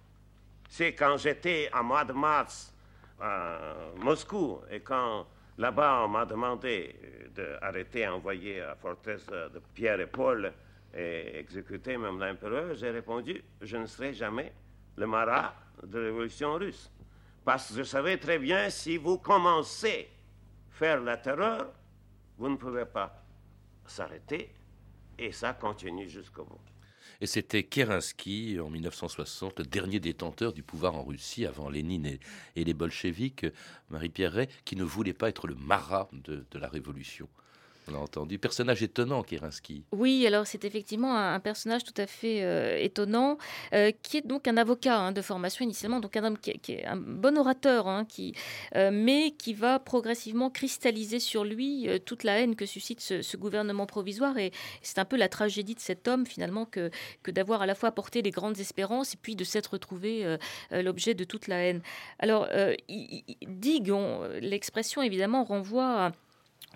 C'est 0.69 0.95
quand 0.95 1.17
j'étais 1.17 1.71
en 1.73 1.83
mois 1.83 2.05
de 2.05 2.13
mars 2.13 2.75
à 3.21 3.59
Moscou 3.97 4.61
et 4.71 4.81
quand 4.81 5.27
là-bas 5.59 6.03
on 6.05 6.09
m'a 6.09 6.25
demandé 6.25 6.95
d'arrêter 7.35 8.07
envoyer 8.09 8.63
à 8.63 8.75
forteresse 8.75 9.27
de 9.27 9.61
Pierre 9.75 10.01
et 10.01 10.07
Paul 10.07 10.53
et 10.95 11.39
exécuter 11.39 11.97
même 11.97 12.19
l'empereur, 12.19 12.75
j'ai 12.75 12.91
répondu 12.91 13.43
je 13.61 13.77
ne 13.77 13.87
serai 13.87 14.13
jamais 14.13 14.53
le 14.97 15.07
marat 15.07 15.55
de 15.83 15.99
la 15.99 16.05
révolution 16.07 16.55
russe. 16.55 16.91
Parce 17.45 17.69
que 17.69 17.79
je 17.79 17.83
savais 17.83 18.17
très 18.19 18.39
bien 18.39 18.71
si 18.71 18.97
vous 18.97 19.19
commencez 19.19 20.09
à 20.09 20.77
faire 20.77 21.01
la 21.01 21.17
terreur, 21.17 21.73
vous 22.39 22.49
ne 22.49 22.57
pouvez 22.57 22.85
pas 22.85 23.23
s'arrêter 23.87 24.53
et 25.19 25.33
ça 25.33 25.53
continue 25.53 26.09
jusqu'au 26.09 26.45
bout. 26.45 26.61
Et 27.23 27.27
c'était 27.27 27.65
Kerensky, 27.65 28.59
en 28.61 28.71
1960, 28.71 29.59
le 29.59 29.65
dernier 29.67 30.01
détenteur 30.01 30.53
du 30.55 30.63
pouvoir 30.63 30.95
en 30.95 31.05
Russie 31.05 31.45
avant 31.45 31.69
Lénine 31.69 32.19
et, 32.57 32.65
les 32.65 32.75
bolcheviks, 32.75 33.47
Marie-Pierre 33.91 34.33
Ray, 34.33 34.49
qui 34.65 34.75
ne 34.75 34.85
voulait 34.85 35.13
pas 35.13 35.29
être 35.29 35.47
le 35.47 35.55
marat 35.55 36.09
de 36.13 36.45
la 36.55 36.69
révolution 36.69 37.29
on 37.89 37.95
a 37.95 37.99
entendu. 37.99 38.39
Personnage 38.39 38.83
étonnant, 38.83 39.23
Kerensky. 39.23 39.85
Oui, 39.93 40.27
alors 40.27 40.47
c'est 40.47 40.65
effectivement 40.65 41.17
un, 41.17 41.41
personnage 41.41 41.85
tout 41.85 41.95
à 41.97 42.07
fait 42.07 42.43
euh, 42.43 42.77
étonnant, 42.79 43.39
euh, 43.73 43.91
qui 44.03 44.19
est 44.19 44.27
donc 44.27 44.49
un 44.49 44.57
avocat 44.57 44.99
hein, 44.99 45.13
de 45.13 45.23
formation 45.23 45.65
initialement, 45.65 46.01
donc 46.01 46.17
un 46.17 46.25
homme 46.25 46.39
qui, 46.39 46.51
est 46.51 46.85
un 46.85 46.97
bon 46.97 47.39
orateur, 47.39 47.89
hein, 47.89 48.05
qui, 48.05 48.35
euh, 48.77 48.91
mais 48.93 49.33
qui 49.33 49.55
va 49.55 49.79
progressivement 49.79 50.51
cristalliser 50.51 51.19
sur 51.19 51.45
lui 51.45 51.89
toute 52.05 52.25
la 52.25 52.41
haine 52.41 52.57
que 52.57 52.67
suscite 52.67 53.01
ce, 53.01 53.37
gouvernement 53.37 53.87
provisoire. 53.87 54.37
Et 54.39 54.53
c'est 54.83 54.99
un 54.99 55.05
peu 55.05 55.17
la 55.17 55.29
tragédie 55.29 55.75
de 55.75 55.81
cet 55.81 56.09
homme, 56.09 56.27
finalement, 56.27 56.67
que, 56.67 56.91
que 57.23 57.31
d'avoir 57.31 57.63
à 57.63 57.67
la 57.67 57.75
fois 57.75 57.93
porté 57.93 58.21
les 58.23 58.31
grandes 58.31 58.59
espérances 58.59 59.15
et 59.15 59.19
puis 59.21 59.35
de 59.35 59.45
s'être 59.45 59.69
retrouvé 59.69 60.37
l'objet 60.71 61.15
de 61.15 61.25
toute 61.25 61.49
la 61.49 61.57
haine. 61.65 61.81
Alors, 62.19 62.49
Digue, 62.89 63.95
l'expression 64.41 65.01
évidemment 65.01 65.45
renvoie 65.45 66.07
à 66.07 66.13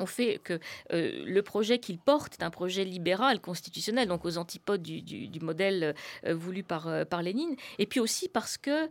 ont 0.01 0.07
fait 0.07 0.41
que 0.43 0.59
euh, 0.93 1.25
le 1.25 1.43
projet 1.43 1.79
qu'il 1.79 1.99
porte 1.99 2.35
est 2.35 2.45
un 2.45 2.51
projet 2.51 2.85
libéral, 2.85 3.41
constitutionnel, 3.41 4.09
donc 4.09 4.25
aux 4.25 4.39
antipodes 4.39 4.83
du, 4.83 5.41
modèle 5.41 5.95
euh, 6.27 6.35
voulu 6.35 6.63
par, 6.63 6.89
euh, 6.89 7.05
par 7.05 7.23
Lénine, 7.23 7.55
et 7.79 7.87
puis 7.87 8.01
aussi 8.01 8.29
parce 8.29 8.57
que 8.57 8.89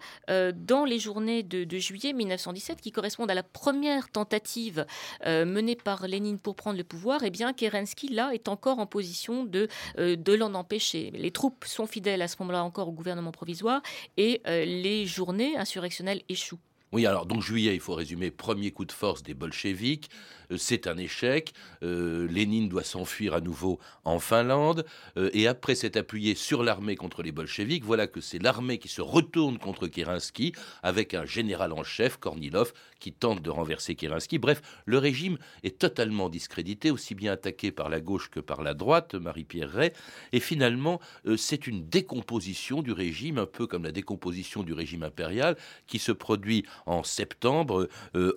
dans 0.52 0.86
les 0.86 1.00
journées 1.00 1.44
de, 1.44 1.78
juillet 1.78 2.14
1917, 2.14 2.82
qui 2.82 2.92
correspondent 2.92 3.32
à 3.32 3.34
la 3.34 3.44
première 3.44 4.10
tentative 4.10 4.86
menée 5.26 5.76
par 5.76 6.08
Lénine 6.08 6.40
pour 6.40 6.56
prendre 6.56 6.78
le 6.78 6.84
pouvoir, 6.84 7.24
eh 7.24 7.30
bien 7.30 7.54
Kerensky, 7.54 8.10
là, 8.10 8.32
est 8.34 8.48
encore 8.48 8.80
en 8.80 8.86
position 8.86 9.46
de 9.46 9.68
l'en 9.98 10.54
empêcher. 10.54 11.12
Les 11.12 11.32
troupes 11.32 11.66
sont 11.66 11.88
fidèles 11.88 12.22
à 12.22 12.28
ce 12.28 12.38
moment-là 12.40 12.64
encore 12.64 12.88
au 12.88 12.94
gouvernement 12.94 13.32
provisoire, 13.32 13.82
et 14.18 14.42
les 14.46 15.06
journées 15.06 15.58
insurrectionnelles 15.58 16.22
échouent. 16.30 16.60
Oui, 16.94 17.08
alors 17.08 17.26
donc 17.26 17.42
juillet, 17.42 17.74
il 17.74 17.80
faut 17.80 17.96
résumer, 17.96 18.30
premier 18.30 18.70
coup 18.70 18.86
de 18.86 18.92
force 18.92 19.24
des 19.24 19.34
bolcheviks, 19.34 20.12
euh, 20.52 20.58
c'est 20.58 20.88
un 20.88 20.98
échec. 20.98 21.54
Euh, 21.84 22.28
Lénine 22.28 22.70
doit 22.70 22.84
s'enfuir 22.84 23.34
à 23.34 23.42
nouveau 23.42 23.80
en 24.06 24.20
Finlande. 24.20 24.86
Euh, 25.18 25.30
et 25.34 25.48
après 25.48 25.76
s'être 25.76 25.98
appuyé 25.98 26.36
sur 26.36 26.64
l'armée 26.64 26.96
contre 26.96 27.24
les 27.24 27.32
bolcheviks, 27.32 27.84
voilà 27.84 28.08
que 28.08 28.22
c'est 28.22 28.40
l'armée 28.40 28.78
qui 28.78 28.88
se 28.88 29.02
retourne 29.02 29.58
contre 29.58 29.88
Kerensky 29.88 30.54
avec 30.82 31.14
un 31.14 31.26
général 31.26 31.74
en 31.74 31.84
chef, 31.84 32.18
Kornilov, 32.18 32.74
qui 33.00 33.12
tente 33.12 33.42
de 33.42 33.50
renverser 33.50 33.96
Kerensky. 33.96 34.40
Bref, 34.40 34.62
le 34.86 34.98
régime 34.98 35.38
est 35.64 35.78
totalement 35.78 36.30
discrédité, 36.30 36.92
aussi 36.92 37.16
bien 37.16 37.34
attaqué 37.34 37.72
par 37.72 37.90
la 37.90 38.00
gauche 38.00 38.30
que 38.30 38.40
par 38.40 38.62
la 38.62 38.74
droite, 38.74 39.16
Marie-Pierre 39.16 39.72
Ray. 39.72 39.92
Et 40.32 40.40
finalement, 40.40 41.00
c'est 41.36 41.68
une 41.68 41.88
décomposition 41.90 42.82
du 42.82 42.92
régime, 42.92 43.40
un 43.40 43.46
peu 43.46 43.68
comme 43.68 43.84
la 43.84 43.92
décomposition 43.92 44.64
du 44.64 44.74
régime 44.74 45.04
impérial, 45.04 45.58
qui 45.88 46.00
se 46.00 46.14
produit 46.14 46.66
en 46.86 47.04
septembre, 47.04 47.88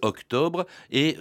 octobre, 0.03 0.67
et 0.91 1.17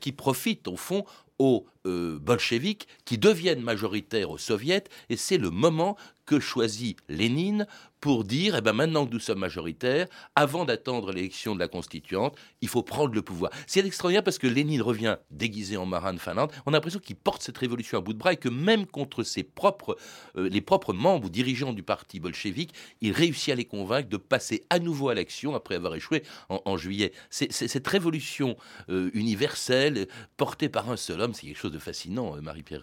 qui 0.00 0.12
profite 0.12 0.68
au 0.68 0.76
fond 0.76 1.04
aux 1.38 1.66
euh, 1.86 2.18
bolcheviques 2.18 2.88
qui 3.04 3.18
deviennent 3.18 3.62
majoritaires 3.62 4.30
aux 4.30 4.38
soviets 4.38 4.84
et 5.08 5.16
c'est 5.16 5.38
le 5.38 5.50
moment 5.50 5.96
que 6.26 6.40
choisit 6.40 6.98
Lénine 7.08 7.66
pour 8.00 8.24
dire, 8.24 8.56
eh 8.56 8.60
ben 8.60 8.74
maintenant 8.74 9.06
que 9.06 9.12
nous 9.14 9.18
sommes 9.18 9.38
majoritaires, 9.38 10.08
avant 10.34 10.66
d'attendre 10.66 11.10
l'élection 11.10 11.54
de 11.54 11.60
la 11.60 11.68
constituante, 11.68 12.36
il 12.60 12.68
faut 12.68 12.82
prendre 12.82 13.14
le 13.14 13.22
pouvoir. 13.22 13.50
C'est 13.66 13.84
extraordinaire 13.84 14.22
parce 14.22 14.36
que 14.36 14.46
Lénine 14.46 14.82
revient 14.82 15.16
déguisé 15.30 15.78
en 15.78 15.86
marin 15.86 16.12
de 16.12 16.18
Finlande. 16.18 16.52
On 16.66 16.72
a 16.72 16.76
l'impression 16.76 17.00
qu'il 17.00 17.16
porte 17.16 17.40
cette 17.40 17.56
révolution 17.56 17.96
à 17.96 18.02
bout 18.02 18.12
de 18.12 18.18
bras 18.18 18.34
et 18.34 18.36
que 18.36 18.50
même 18.50 18.84
contre 18.84 19.22
ses 19.22 19.42
propres, 19.42 19.96
euh, 20.36 20.50
les 20.50 20.60
propres 20.60 20.92
membres 20.92 21.26
ou 21.26 21.30
dirigeants 21.30 21.72
du 21.72 21.82
parti 21.82 22.20
bolchevique, 22.20 22.74
il 23.00 23.12
réussit 23.12 23.54
à 23.54 23.56
les 23.56 23.64
convaincre 23.64 24.10
de 24.10 24.18
passer 24.18 24.64
à 24.68 24.80
nouveau 24.80 25.08
à 25.08 25.14
l'action 25.14 25.54
après 25.54 25.76
avoir 25.76 25.94
échoué 25.94 26.24
en, 26.50 26.76
juillet. 26.76 27.12
C'est 27.30 27.52
cette 27.52 27.88
révolution 27.88 28.58
euh, 28.90 29.10
universelle 29.14 30.08
portée 30.36 30.68
par 30.68 30.90
un 30.90 30.96
seul 30.96 31.22
homme, 31.22 31.32
c'est 31.32 31.46
quelque 31.46 31.58
chose 31.58 31.72
de 31.74 31.78
fascinant, 31.78 32.36
euh, 32.36 32.40
Marie-Pierre 32.40 32.82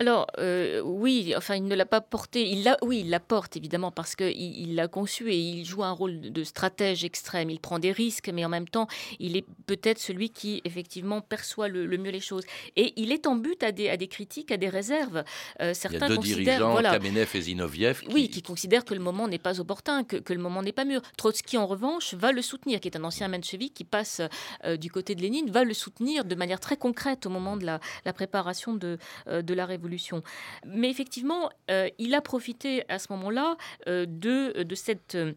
Alors 0.00 0.26
oui, 0.84 1.34
enfin 1.36 1.54
il 1.56 1.64
ne 1.64 1.74
l'a 1.74 1.86
pas 1.86 2.00
porté. 2.00 2.48
Il 2.48 2.64
l'a, 2.64 2.76
oui, 2.82 3.00
il 3.00 3.10
la 3.10 3.20
porte 3.20 3.56
évidemment 3.56 3.90
parce 3.90 4.16
que 4.16 4.30
il 4.30 4.74
l'a 4.74 4.88
conçu 4.88 5.30
et 5.30 5.38
il 5.38 5.64
joue 5.64 5.84
un 5.84 5.92
rôle 5.92 6.20
de 6.20 6.44
stratège 6.44 7.04
extrême. 7.04 7.50
Il 7.50 7.60
prend 7.60 7.78
des 7.78 7.92
risques, 7.92 8.30
mais 8.32 8.44
en 8.44 8.48
même 8.48 8.68
temps, 8.68 8.88
il 9.18 9.36
est 9.36 9.44
peut-être 9.66 9.98
celui 9.98 10.30
qui, 10.30 10.60
effectivement, 10.64 11.20
perçoit 11.20 11.68
le, 11.68 11.86
mieux 11.98 12.10
les 12.10 12.20
choses. 12.20 12.44
Et 12.76 12.92
il 12.96 13.12
est 13.12 13.26
en 13.26 13.36
but 13.36 13.62
à 13.62 13.72
des, 13.72 13.88
à 13.88 13.96
des 13.96 14.08
critiques, 14.08 14.50
à 14.50 14.56
des 14.56 14.68
réserves. 14.68 15.24
Euh, 15.60 15.74
certains 15.74 16.06
il 16.06 16.10
y 16.10 16.12
a 16.12 16.16
deux 16.16 16.22
dirigeants, 16.22 16.72
voilà, 16.72 16.92
Kamenev 16.92 17.30
et 17.34 17.40
Zinoviev. 17.40 18.02
Oui, 18.12 18.28
qui 18.28 18.42
considèrent 18.42 18.84
que 18.84 18.94
le 18.94 19.00
moment 19.00 19.28
n'est 19.28 19.38
pas 19.38 19.60
opportun, 19.60 20.04
que, 20.04 20.16
que, 20.16 20.32
le 20.32 20.40
moment 20.40 20.62
n'est 20.62 20.72
pas 20.72 20.84
mûr. 20.84 21.00
Trotsky, 21.16 21.56
en 21.56 21.66
revanche, 21.66 22.14
va 22.14 22.32
le 22.32 22.42
soutenir, 22.42 22.80
qui 22.80 22.88
est 22.88 22.96
un 22.96 23.04
ancien 23.04 23.28
menchevique 23.28 23.74
qui 23.74 23.84
passe 23.84 24.20
euh, 24.64 24.76
du 24.76 24.90
côté 24.90 25.14
de 25.14 25.22
Lénine, 25.22 25.50
va 25.50 25.64
le 25.64 25.74
soutenir 25.74 26.24
de 26.24 26.34
manière 26.34 26.60
très 26.60 26.76
concrète 26.76 27.26
au 27.26 27.30
moment 27.30 27.56
de 27.56 27.64
la, 27.64 27.80
la 28.04 28.12
de, 28.74 28.98
euh, 29.28 29.42
de 29.42 29.54
la 29.54 29.66
révolution. 29.66 30.22
Mais 30.66 30.90
effectivement, 30.90 31.50
il 31.98 32.14
a 32.14 32.20
profité 32.20 32.84
à 32.88 32.98
ce 32.98 33.12
moment-là 33.12 33.56
de 33.86 34.62
de 34.62 34.74
cette 34.74 35.14
euh, 35.14 35.32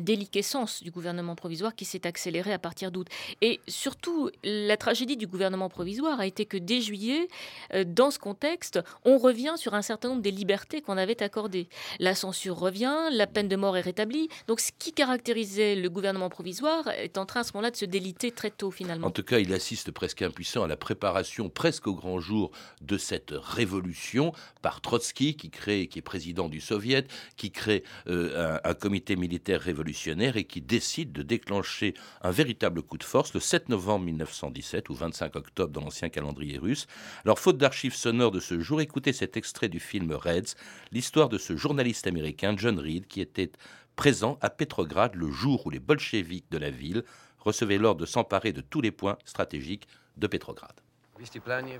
déliquescence 0.00 0.82
du 0.82 0.90
gouvernement 0.90 1.34
provisoire 1.34 1.74
qui 1.74 1.84
s'est 1.84 2.06
accélérée 2.06 2.52
à 2.52 2.58
partir 2.58 2.90
d'août. 2.90 3.06
Et 3.40 3.60
surtout, 3.68 4.30
la 4.42 4.76
tragédie 4.76 5.16
du 5.16 5.26
gouvernement 5.26 5.68
provisoire 5.68 6.20
a 6.20 6.26
été 6.26 6.46
que 6.46 6.56
dès 6.56 6.80
juillet, 6.80 7.28
euh, 7.74 7.84
dans 7.86 8.10
ce 8.10 8.18
contexte, 8.18 8.80
on 9.04 9.18
revient 9.18 9.54
sur 9.56 9.74
un 9.74 9.82
certain 9.82 10.08
nombre 10.08 10.22
des 10.22 10.30
libertés 10.30 10.80
qu'on 10.80 10.96
avait 10.96 11.22
accordées. 11.22 11.68
La 11.98 12.14
censure 12.14 12.58
revient, 12.58 12.96
la 13.12 13.26
peine 13.26 13.48
de 13.48 13.56
mort 13.56 13.76
est 13.76 13.82
rétablie. 13.82 14.28
Donc 14.46 14.60
ce 14.60 14.70
qui 14.78 14.92
caractérisait 14.92 15.76
le 15.76 15.90
gouvernement 15.90 16.28
provisoire 16.28 16.88
est 16.88 17.18
en 17.18 17.26
train 17.26 17.40
à 17.40 17.44
ce 17.44 17.52
moment-là 17.54 17.70
de 17.70 17.76
se 17.76 17.84
déliter 17.84 18.30
très 18.32 18.50
tôt 18.50 18.70
finalement. 18.70 19.06
En 19.06 19.10
tout 19.10 19.22
cas, 19.22 19.38
il 19.38 19.52
assiste 19.52 19.90
presque 19.90 20.22
impuissant 20.22 20.62
à 20.62 20.68
la 20.68 20.76
préparation 20.76 21.48
presque 21.48 21.86
au 21.86 21.94
grand 21.94 22.20
jour 22.20 22.50
de 22.80 22.98
cette 22.98 23.32
révolution 23.32 24.32
par 24.62 24.80
Trotsky 24.80 25.36
qui 25.36 25.50
crée, 25.50 25.86
qui 25.86 25.98
est 25.98 26.02
président 26.02 26.48
du 26.48 26.60
Soviet, 26.60 27.06
qui 27.36 27.50
crée 27.50 27.84
euh, 28.06 28.58
un, 28.64 28.70
un 28.70 28.74
comité 28.74 29.16
militaire 29.16 29.60
révolutionnaire 29.60 29.89
et 30.36 30.44
qui 30.44 30.60
décide 30.60 31.12
de 31.12 31.22
déclencher 31.22 31.94
un 32.22 32.30
véritable 32.30 32.82
coup 32.82 32.98
de 32.98 33.04
force 33.04 33.34
le 33.34 33.40
7 33.40 33.68
novembre 33.68 34.04
1917 34.06 34.88
ou 34.88 34.94
25 34.94 35.36
octobre 35.36 35.72
dans 35.72 35.82
l'ancien 35.82 36.08
calendrier 36.08 36.58
russe. 36.58 36.86
Alors, 37.24 37.38
faute 37.38 37.58
d'archives 37.58 37.94
sonores 37.94 38.30
de 38.30 38.40
ce 38.40 38.60
jour, 38.60 38.80
écoutez 38.80 39.12
cet 39.12 39.36
extrait 39.36 39.68
du 39.68 39.80
film 39.80 40.12
Reds, 40.12 40.54
l'histoire 40.92 41.28
de 41.28 41.38
ce 41.38 41.56
journaliste 41.56 42.06
américain, 42.06 42.54
John 42.56 42.78
Reed, 42.78 43.06
qui 43.06 43.20
était 43.20 43.52
présent 43.96 44.38
à 44.40 44.50
Petrograd 44.50 45.14
le 45.14 45.30
jour 45.30 45.66
où 45.66 45.70
les 45.70 45.80
bolcheviks 45.80 46.50
de 46.50 46.58
la 46.58 46.70
ville 46.70 47.04
recevaient 47.38 47.78
l'ordre 47.78 48.00
de 48.00 48.06
s'emparer 48.06 48.52
de 48.52 48.60
tous 48.60 48.80
les 48.80 48.92
points 48.92 49.18
stratégiques 49.24 49.88
de 50.16 50.26
Petrograd. 50.26 50.74
Vistiplanie, 51.18 51.72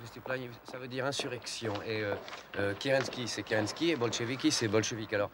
ça 0.70 0.78
veut 0.78 0.88
dire 0.88 1.06
insurrection. 1.06 1.72
Et 1.86 2.02
euh, 2.02 2.14
euh, 2.58 2.74
Kerensky, 2.74 3.26
c'est 3.26 3.42
Kerensky, 3.42 3.90
et 3.90 3.96
bolcheviki, 3.96 4.50
c'est 4.50 4.68
bolchevique. 4.68 5.14
Alors, 5.14 5.30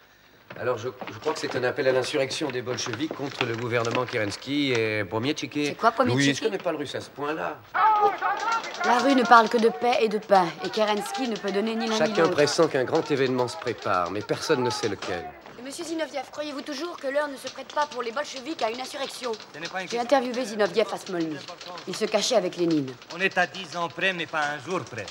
alors, 0.58 0.78
je, 0.78 0.88
crois 1.20 1.34
que 1.34 1.38
c'est 1.38 1.54
un 1.54 1.64
appel 1.64 1.86
à 1.86 1.92
l'insurrection 1.92 2.50
des 2.50 2.62
bolcheviks 2.62 3.12
contre 3.12 3.44
le 3.44 3.54
gouvernement 3.56 4.06
Kerensky 4.06 4.72
et 4.72 5.04
Pomietchiki. 5.04 5.66
C'est 5.66 5.74
quoi 5.74 5.92
Pomietchiki 5.92 6.28
Oui, 6.30 6.34
je 6.34 6.42
connais 6.42 6.58
pas 6.58 6.72
le 6.72 6.78
russe 6.78 6.94
à 6.94 7.00
ce 7.02 7.10
point-là? 7.10 7.58
La 8.86 8.98
rue 8.98 9.14
ne 9.14 9.22
parle 9.22 9.50
que 9.50 9.58
de 9.58 9.68
paix 9.68 9.98
et 10.00 10.08
de 10.08 10.18
pain, 10.18 10.46
et 10.64 10.70
Kerensky 10.70 11.28
ne 11.28 11.36
peut 11.36 11.52
donner 11.52 11.74
ni 11.74 11.86
l'un 11.86 11.94
ni 11.94 11.98
l'autre. 11.98 12.16
Chacun 12.16 12.28
pressent 12.28 12.68
qu'un 12.68 12.84
grand 12.84 13.10
événement 13.10 13.48
se 13.48 13.56
prépare, 13.58 14.10
mais 14.10 14.22
personne 14.22 14.62
ne 14.62 14.70
sait 14.70 14.88
lequel. 14.88 15.26
Monsieur 15.62 15.84
Zinoviev, 15.84 16.30
croyez-vous 16.30 16.62
toujours 16.62 16.96
que 16.96 17.08
l'heure 17.08 17.28
ne 17.28 17.36
se 17.36 17.52
prête 17.52 17.74
pas 17.74 17.86
pour 17.86 18.02
les 18.02 18.12
bolcheviks 18.12 18.62
à 18.62 18.70
une 18.70 18.80
insurrection? 18.80 19.32
J'ai 19.90 19.98
interviewé 19.98 20.44
Zinoviev 20.44 20.86
à 20.92 20.96
Smolny. 20.96 21.36
Il 21.88 21.96
se 21.96 22.04
cachait 22.04 22.36
avec 22.36 22.56
Lénine. 22.56 22.92
On 23.14 23.20
est 23.20 23.36
à 23.36 23.46
dix 23.46 23.76
ans 23.76 23.88
près, 23.88 24.12
mais 24.12 24.26
pas 24.26 24.42
un 24.42 24.58
jour 24.64 24.80
près. 24.82 25.06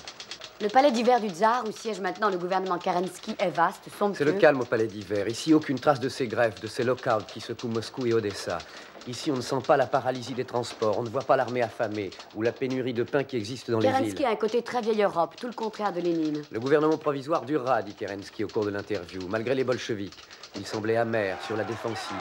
Le 0.62 0.70
palais 0.70 0.92
d'hiver 0.92 1.20
du 1.20 1.28
tsar, 1.30 1.66
où 1.68 1.72
siège 1.72 2.00
maintenant 2.00 2.30
le 2.30 2.38
gouvernement 2.38 2.78
Kerensky, 2.78 3.36
est 3.40 3.50
vaste, 3.50 3.84
somptueux. 4.00 4.26
C'est 4.26 4.32
le 4.32 4.40
calme 4.40 4.62
au 4.62 4.66
palais 4.66 4.88
d'hiver. 4.88 5.28
Ici, 5.28 5.54
aucune 5.54 5.78
trace 5.78 6.00
de 6.00 6.08
ces 6.08 6.28
grèves, 6.28 6.62
de 6.62 6.68
ces 6.68 6.86
lockouts 6.86 7.26
qui 7.28 7.42
secouent 7.42 7.68
Moscou 7.68 8.06
et 8.06 8.14
Odessa. 8.14 8.58
Ici, 9.06 9.32
on 9.32 9.36
ne 9.36 9.42
sent 9.42 9.60
pas 9.68 9.76
la 9.76 9.86
paralysie 9.86 10.34
des 10.34 10.46
transports, 10.46 10.98
on 10.98 11.04
ne 11.04 11.10
voit 11.10 11.24
pas 11.24 11.36
l'armée 11.36 11.62
affamée 11.62 12.10
ou 12.36 12.42
la 12.42 12.54
pénurie 12.54 12.94
de 12.94 13.04
pain 13.04 13.26
qui 13.26 13.36
existe 13.36 13.70
dans 13.70 13.80
les 13.80 13.88
villes. 13.88 13.98
Kerensky 13.98 14.26
a 14.26 14.30
un 14.30 14.36
côté 14.36 14.62
très 14.62 14.82
vieille 14.82 15.04
Europe, 15.04 15.36
tout 15.40 15.48
le 15.48 15.54
contraire 15.54 15.92
de 15.92 16.00
Lénine. 16.00 16.42
Le 16.50 16.60
gouvernement 16.62 16.98
provisoire 16.98 17.44
durera, 17.44 17.82
dit 17.84 17.94
Kerensky 17.94 18.46
au 18.46 18.48
cours 18.48 18.66
de 18.66 18.72
l'interview, 18.72 19.28
malgré 19.30 19.56
les 19.56 19.66
bolcheviks. 19.66 20.24
Il 20.56 20.66
semblait 20.66 20.96
amer, 20.96 21.38
sur 21.46 21.58
la 21.58 21.66
défensive. 21.66 22.16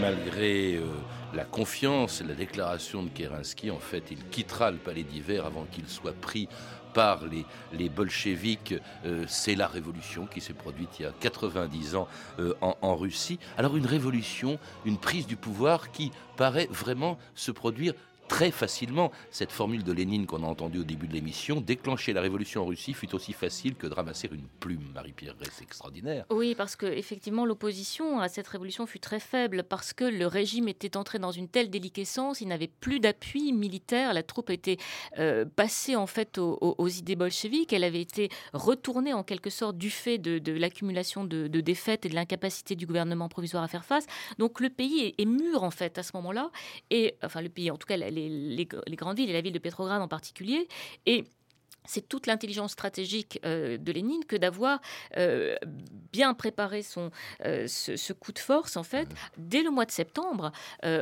Malgré 0.00 0.76
euh, 0.76 0.84
la 1.34 1.44
confiance 1.44 2.20
et 2.20 2.24
la 2.24 2.34
déclaration 2.34 3.02
de 3.02 3.10
Kerensky, 3.10 3.70
en 3.70 3.78
fait, 3.78 4.04
il 4.10 4.24
quittera 4.28 4.70
le 4.70 4.78
palais 4.78 5.02
d'hiver 5.02 5.44
avant 5.44 5.64
qu'il 5.70 5.88
soit 5.88 6.14
pris 6.14 6.48
par 6.94 7.26
les, 7.26 7.44
les 7.72 7.88
bolcheviks. 7.88 8.74
Euh, 9.04 9.24
c'est 9.28 9.54
la 9.54 9.68
révolution 9.68 10.26
qui 10.26 10.40
s'est 10.40 10.54
produite 10.54 10.98
il 10.98 11.02
y 11.02 11.06
a 11.06 11.12
90 11.20 11.96
ans 11.96 12.08
euh, 12.38 12.54
en, 12.60 12.76
en, 12.80 12.96
Russie. 12.96 13.38
Alors 13.58 13.76
une 13.76 13.86
révolution, 13.86 14.58
une 14.84 14.98
prise 14.98 15.26
du 15.26 15.36
pouvoir 15.36 15.92
qui 15.92 16.10
paraît 16.36 16.68
vraiment 16.70 17.18
se 17.34 17.50
produire 17.50 17.94
très 18.30 18.52
facilement. 18.52 19.10
Cette 19.32 19.50
formule 19.50 19.82
de 19.82 19.92
Lénine 19.92 20.24
qu'on 20.24 20.44
a 20.44 20.46
entendue 20.46 20.78
au 20.78 20.84
début 20.84 21.08
de 21.08 21.12
l'émission, 21.12 21.60
déclencher 21.60 22.12
la 22.12 22.20
révolution 22.20 22.62
en 22.62 22.66
Russie 22.66 22.94
fut 22.94 23.12
aussi 23.12 23.32
facile 23.32 23.74
que 23.74 23.88
de 23.88 23.92
ramasser 23.92 24.30
une 24.32 24.46
plume, 24.60 24.84
Marie-Pierre 24.94 25.34
c'est 25.50 25.64
extraordinaire. 25.64 26.26
Oui, 26.30 26.54
parce 26.54 26.76
que 26.76 26.86
effectivement 26.86 27.44
l'opposition 27.44 28.20
à 28.20 28.28
cette 28.28 28.46
révolution 28.46 28.86
fut 28.86 29.00
très 29.00 29.18
faible, 29.18 29.64
parce 29.64 29.92
que 29.92 30.04
le 30.04 30.28
régime 30.28 30.68
était 30.68 30.96
entré 30.96 31.18
dans 31.18 31.32
une 31.32 31.48
telle 31.48 31.70
déliquescence, 31.70 32.40
il 32.40 32.46
n'avait 32.46 32.68
plus 32.68 33.00
d'appui 33.00 33.52
militaire, 33.52 34.14
la 34.14 34.22
troupe 34.22 34.50
était 34.50 34.78
euh, 35.18 35.44
passée 35.44 35.96
en 35.96 36.06
fait 36.06 36.38
aux, 36.38 36.88
idées 36.88 37.16
bolcheviques, 37.16 37.72
elle 37.72 37.84
avait 37.84 38.00
été 38.00 38.28
retournée 38.52 39.12
en 39.12 39.24
quelque 39.24 39.50
sorte 39.50 39.76
du 39.76 39.90
fait 39.90 40.18
de, 40.18 40.52
l'accumulation 40.52 41.24
de, 41.24 41.48
défaites 41.48 42.06
et 42.06 42.08
de 42.08 42.14
l'incapacité 42.14 42.76
du 42.76 42.86
gouvernement 42.86 43.28
provisoire 43.28 43.64
à 43.64 43.68
faire 43.68 43.84
face. 43.84 44.06
Donc 44.38 44.60
le 44.60 44.70
pays 44.70 45.14
est, 45.18 45.24
mûr 45.24 45.64
en 45.64 45.72
fait 45.72 45.98
à 45.98 46.04
ce 46.04 46.12
moment-là, 46.14 46.50
et 46.90 47.16
enfin 47.24 47.40
le 47.40 47.48
pays, 47.48 47.72
en 47.72 47.76
tout 47.76 47.88
cas 47.88 47.96
les, 47.96 48.19
les, 48.28 48.68
les 48.86 48.96
grandes 48.96 49.16
villes 49.16 49.30
et 49.30 49.34
la 49.34 49.40
ville 49.40 49.52
de 49.52 49.58
Pétrograd 49.58 50.00
en 50.00 50.08
particulier, 50.08 50.68
et 51.06 51.24
c'est 51.86 52.08
toute 52.08 52.26
l'intelligence 52.26 52.72
stratégique 52.72 53.40
euh, 53.44 53.78
de 53.78 53.92
Lénine 53.92 54.24
que 54.24 54.36
d'avoir 54.36 54.80
euh, 55.16 55.56
bien 56.12 56.34
préparé 56.34 56.82
son, 56.82 57.10
euh, 57.44 57.66
ce, 57.66 58.12
coup 58.12 58.32
de 58.32 58.38
force, 58.38 58.76
en 58.76 58.82
fait, 58.82 59.08
dès 59.38 59.62
le 59.62 59.70
mois 59.70 59.86
de 59.86 59.90
septembre, 59.90 60.52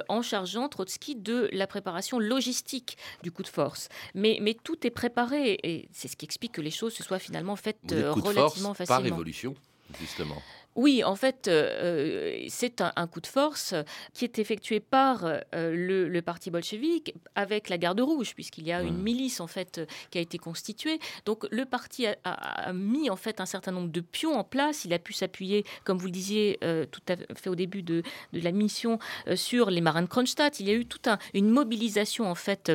en 0.08 0.22
chargeant 0.22 0.68
Trotsky 0.68 1.16
de 1.16 1.48
la 1.52 1.66
préparation 1.66 2.18
logistique 2.18 2.96
du 3.22 3.32
coup 3.32 3.42
de 3.42 3.48
force. 3.48 3.88
Mais, 4.14 4.38
mais 4.40 4.54
tout 4.54 4.86
est 4.86 4.90
préparé, 4.90 5.58
et 5.62 5.88
c'est 5.92 6.08
ce 6.08 6.16
qui 6.16 6.24
explique 6.24 6.52
que 6.52 6.60
les 6.60 6.70
choses 6.70 6.94
se 6.94 7.02
soient 7.02 7.18
finalement 7.18 7.56
faites 7.56 7.78
relativement 7.90 8.74
facilement. 8.74 8.86
Par 8.86 9.02
révolution, 9.02 9.54
justement. 9.98 10.40
Oui, 10.78 11.02
en 11.02 11.16
fait, 11.16 11.48
euh, 11.48 12.46
c'est 12.48 12.80
un, 12.80 13.06
coup 13.08 13.20
de 13.20 13.26
force 13.26 13.74
qui 14.14 14.24
est 14.24 14.38
effectué 14.38 14.78
par 14.78 15.24
euh, 15.24 15.40
le, 15.52 16.22
parti 16.22 16.52
bolchevique 16.52 17.14
avec 17.34 17.68
la 17.68 17.78
garde 17.78 18.00
rouge, 18.00 18.32
puisqu'il 18.36 18.64
y 18.64 18.70
a 18.70 18.80
une 18.82 19.02
milice 19.02 19.40
en 19.40 19.48
fait 19.48 19.80
qui 20.12 20.18
a 20.18 20.20
été 20.20 20.38
constituée. 20.38 21.00
Donc 21.24 21.48
le 21.50 21.64
parti 21.64 22.06
a, 22.06 22.72
mis 22.72 23.10
en 23.10 23.16
fait 23.16 23.40
un 23.40 23.46
certain 23.46 23.72
nombre 23.72 23.90
de 23.90 24.00
pions 24.00 24.38
en 24.38 24.44
place. 24.44 24.84
Il 24.84 24.94
a 24.94 25.00
pu 25.00 25.12
s'appuyer, 25.12 25.64
comme 25.82 25.98
vous 25.98 26.06
le 26.06 26.12
disiez 26.12 26.60
euh, 26.62 26.86
tout 26.88 27.02
à 27.08 27.16
fait 27.34 27.50
au 27.50 27.56
début 27.56 27.82
de, 27.82 28.04
la 28.32 28.52
mission, 28.52 29.00
sur 29.34 29.70
les 29.70 29.80
marins 29.80 30.02
de 30.02 30.06
Kronstadt. 30.06 30.60
Il 30.60 30.68
y 30.68 30.70
a 30.70 30.74
eu 30.74 30.86
toute 30.86 31.08
une 31.34 31.50
mobilisation 31.50 32.30
en 32.30 32.36
fait 32.36 32.70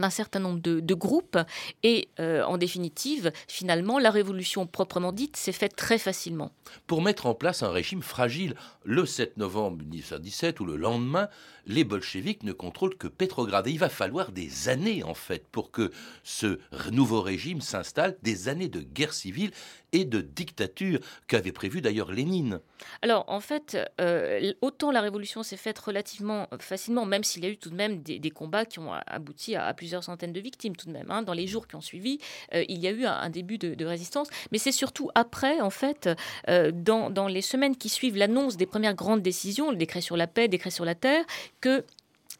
d'un 0.00 0.10
certain 0.10 0.40
nombre 0.40 0.60
de, 0.60 0.94
groupes. 0.94 1.38
Et 1.82 2.08
euh, 2.18 2.42
en 2.44 2.58
définitive, 2.58 3.32
finalement, 3.46 3.98
la 3.98 4.10
révolution 4.10 4.66
proprement 4.66 5.12
dite 5.12 5.36
s'est 5.36 5.52
faite 5.52 5.76
très 5.76 5.98
facilement. 5.98 6.50
Pour 6.86 7.02
mettre 7.02 7.26
en 7.26 7.34
place 7.34 7.62
un 7.62 7.70
régime 7.70 8.02
fragile, 8.02 8.54
le 8.84 9.06
7 9.06 9.36
novembre 9.36 9.78
1917 9.78 10.60
ou 10.60 10.64
le 10.64 10.76
lendemain, 10.76 11.28
les 11.66 11.84
bolcheviks 11.84 12.42
ne 12.42 12.52
contrôlent 12.52 12.96
que 12.96 13.06
Petrograd. 13.06 13.66
Et 13.66 13.70
il 13.70 13.78
va 13.78 13.88
falloir 13.88 14.32
des 14.32 14.68
années, 14.68 15.04
en 15.04 15.14
fait, 15.14 15.46
pour 15.46 15.70
que 15.70 15.90
ce 16.24 16.58
nouveau 16.90 17.20
régime 17.20 17.60
s'installe, 17.60 18.16
des 18.22 18.48
années 18.48 18.68
de 18.68 18.80
guerre 18.80 19.12
civile 19.12 19.50
et 19.92 20.04
de 20.04 20.20
dictature 20.20 21.00
qu'avait 21.26 21.52
prévu 21.52 21.80
d'ailleurs 21.80 22.12
Lénine. 22.12 22.60
Alors, 23.02 23.24
en 23.28 23.40
fait, 23.40 23.78
euh, 24.00 24.52
autant 24.60 24.90
la 24.90 25.00
révolution 25.00 25.42
s'est 25.42 25.56
faite 25.56 25.78
relativement 25.78 26.48
facilement, 26.60 27.06
même 27.06 27.24
s'il 27.24 27.44
y 27.44 27.46
a 27.46 27.50
eu 27.50 27.56
tout 27.56 27.70
de 27.70 27.74
même 27.74 28.02
des, 28.02 28.30
combats 28.30 28.66
qui 28.66 28.78
ont 28.78 28.92
abouti 28.92 29.56
à, 29.56 29.72
plusieurs 29.74 29.87
centaines 30.02 30.32
de 30.32 30.40
victimes 30.40 30.76
tout 30.76 30.86
de 30.86 30.92
même. 30.92 31.10
Hein. 31.10 31.22
Dans 31.22 31.32
les 31.32 31.46
jours 31.46 31.66
qui 31.66 31.76
ont 31.76 31.80
suivi, 31.80 32.18
euh, 32.54 32.64
il 32.68 32.78
y 32.78 32.86
a 32.86 32.90
eu 32.90 33.04
un, 33.04 33.30
début 33.30 33.58
de, 33.58 33.84
résistance. 33.84 34.28
Mais 34.52 34.58
c'est 34.58 34.72
surtout 34.72 35.10
après, 35.14 35.60
en 35.60 35.70
fait, 35.70 36.08
euh, 36.48 36.70
dans, 36.72 37.10
dans 37.10 37.26
les 37.26 37.42
semaines 37.42 37.76
qui 37.76 37.88
suivent 37.88 38.16
l'annonce 38.16 38.56
des 38.56 38.66
premières 38.66 38.94
grandes 38.94 39.22
décisions, 39.22 39.70
le 39.70 39.76
décret 39.76 40.00
sur 40.00 40.16
la 40.16 40.26
paix, 40.26 40.42
le 40.42 40.48
décret 40.48 40.70
sur 40.70 40.84
la 40.84 40.94
terre, 40.94 41.24
que 41.60 41.84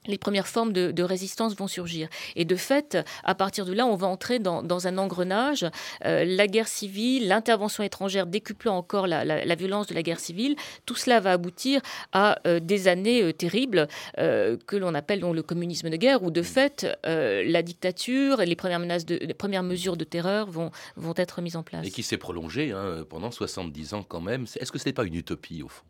les 0.06 0.18
premières 0.18 0.48
formes 0.48 0.72
de, 0.72 1.02
résistance 1.02 1.54
vont 1.54 1.68
surgir. 1.68 2.08
Et 2.36 2.44
de 2.44 2.56
fait, 2.56 2.98
à 3.24 3.34
partir 3.34 3.64
de 3.64 3.72
là, 3.72 3.86
on 3.86 3.94
va 3.94 4.06
entrer 4.06 4.38
dans, 4.38 4.86
un 4.86 4.98
engrenage. 4.98 5.66
Euh, 6.04 6.24
la 6.24 6.46
guerre 6.46 6.68
civile, 6.68 7.28
l'intervention 7.28 7.82
étrangère 7.82 8.26
décuplant 8.26 8.76
encore 8.76 9.06
la, 9.06 9.54
violence 9.54 9.86
de 9.86 9.94
la 9.94 10.02
guerre 10.02 10.20
civile, 10.20 10.56
tout 10.86 10.94
cela 10.94 11.20
va 11.20 11.32
aboutir 11.32 11.80
à 12.12 12.38
euh, 12.46 12.60
des 12.60 12.88
années 12.88 13.22
euh, 13.22 13.32
terribles 13.32 13.88
que 14.16 14.76
l'on 14.76 14.94
appelle 14.94 15.20
donc, 15.20 15.34
le 15.34 15.42
communisme 15.42 15.90
de 15.90 15.96
guerre, 15.96 16.22
où 16.22 16.30
de 16.30 16.42
fait, 16.42 16.86
la 17.04 17.62
dictature 17.62 18.40
et 18.40 18.46
les 18.46 18.56
premières, 18.56 19.62
mesures 19.62 19.96
de 19.96 20.04
terreur 20.04 20.50
vont, 20.50 20.70
vont 20.96 21.14
être 21.16 21.40
mises 21.40 21.56
en 21.56 21.62
place. 21.62 21.86
Et 21.86 21.90
qui 21.90 22.02
s'est 22.02 22.16
prolongée 22.16 22.72
hein, 22.72 23.04
pendant 23.08 23.30
70 23.30 23.94
ans 23.94 24.02
quand 24.02 24.20
même. 24.20 24.46
Est-ce 24.58 24.72
que 24.72 24.78
ce 24.78 24.86
n'est 24.86 24.92
pas 24.92 25.04
une 25.04 25.14
utopie 25.14 25.62
au 25.62 25.68
fond? 25.68 25.84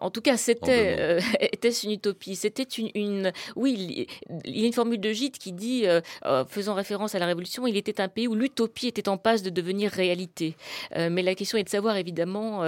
En 0.00 0.10
tout 0.10 0.20
cas, 0.20 0.36
c'était 0.36 0.96
euh, 0.98 1.20
était-ce 1.40 1.86
une 1.86 1.92
utopie? 1.92 2.36
C'était 2.36 2.62
une, 2.62 3.32
oui, 3.56 4.06
il 4.44 4.58
y 4.58 4.64
a 4.64 4.66
une 4.66 4.72
formule 4.72 5.00
de 5.00 5.12
Gide 5.12 5.38
qui 5.38 5.52
dit, 5.52 5.86
euh, 5.86 6.00
euh, 6.24 6.44
faisant 6.44 6.74
référence 6.74 7.14
à 7.14 7.18
la 7.18 7.26
Révolution, 7.26 7.66
il 7.66 7.76
était 7.76 8.00
un 8.00 8.08
pays 8.08 8.28
où 8.28 8.34
l'utopie 8.34 8.88
était 8.88 9.08
en 9.08 9.16
passe 9.16 9.42
de 9.42 9.50
devenir 9.50 9.90
réalité. 9.90 10.56
mais 10.94 11.22
la 11.22 11.34
question 11.34 11.58
est 11.58 11.64
de 11.64 11.68
savoir 11.68 11.96
évidemment 11.96 12.62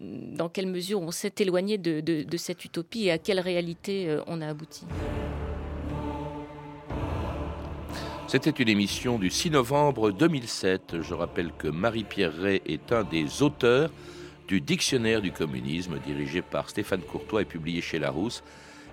dans 0.00 0.48
quelle 0.48 0.66
mesure 0.66 1.00
on 1.00 1.10
s'est 1.10 1.32
éloigné 1.38 1.78
de, 1.78 2.00
de, 2.00 2.36
cette 2.36 2.64
utopie 2.64 3.06
et 3.06 3.10
à 3.10 3.18
quelle 3.18 3.40
réalité 3.40 4.16
on 4.26 4.40
a 4.40 4.48
abouti. 4.48 4.84
C'était 8.26 8.50
une 8.50 8.68
émission 8.68 9.18
du 9.18 9.30
6 9.30 9.50
novembre 9.50 10.12
2007. 10.12 11.02
Je 11.02 11.14
rappelle 11.14 11.50
que 11.58 11.68
Marie-Pierre 11.68 12.34
Ray 12.34 12.62
est 12.66 12.92
un 12.92 13.04
des 13.04 13.42
auteurs 13.42 13.90
du 14.50 14.60
Dictionnaire 14.60 15.22
du 15.22 15.30
communisme, 15.30 16.00
dirigé 16.04 16.42
par 16.42 16.68
Stéphane 16.68 17.02
Courtois 17.02 17.42
et 17.42 17.44
publié 17.44 17.80
chez 17.80 18.00
Larousse. 18.00 18.42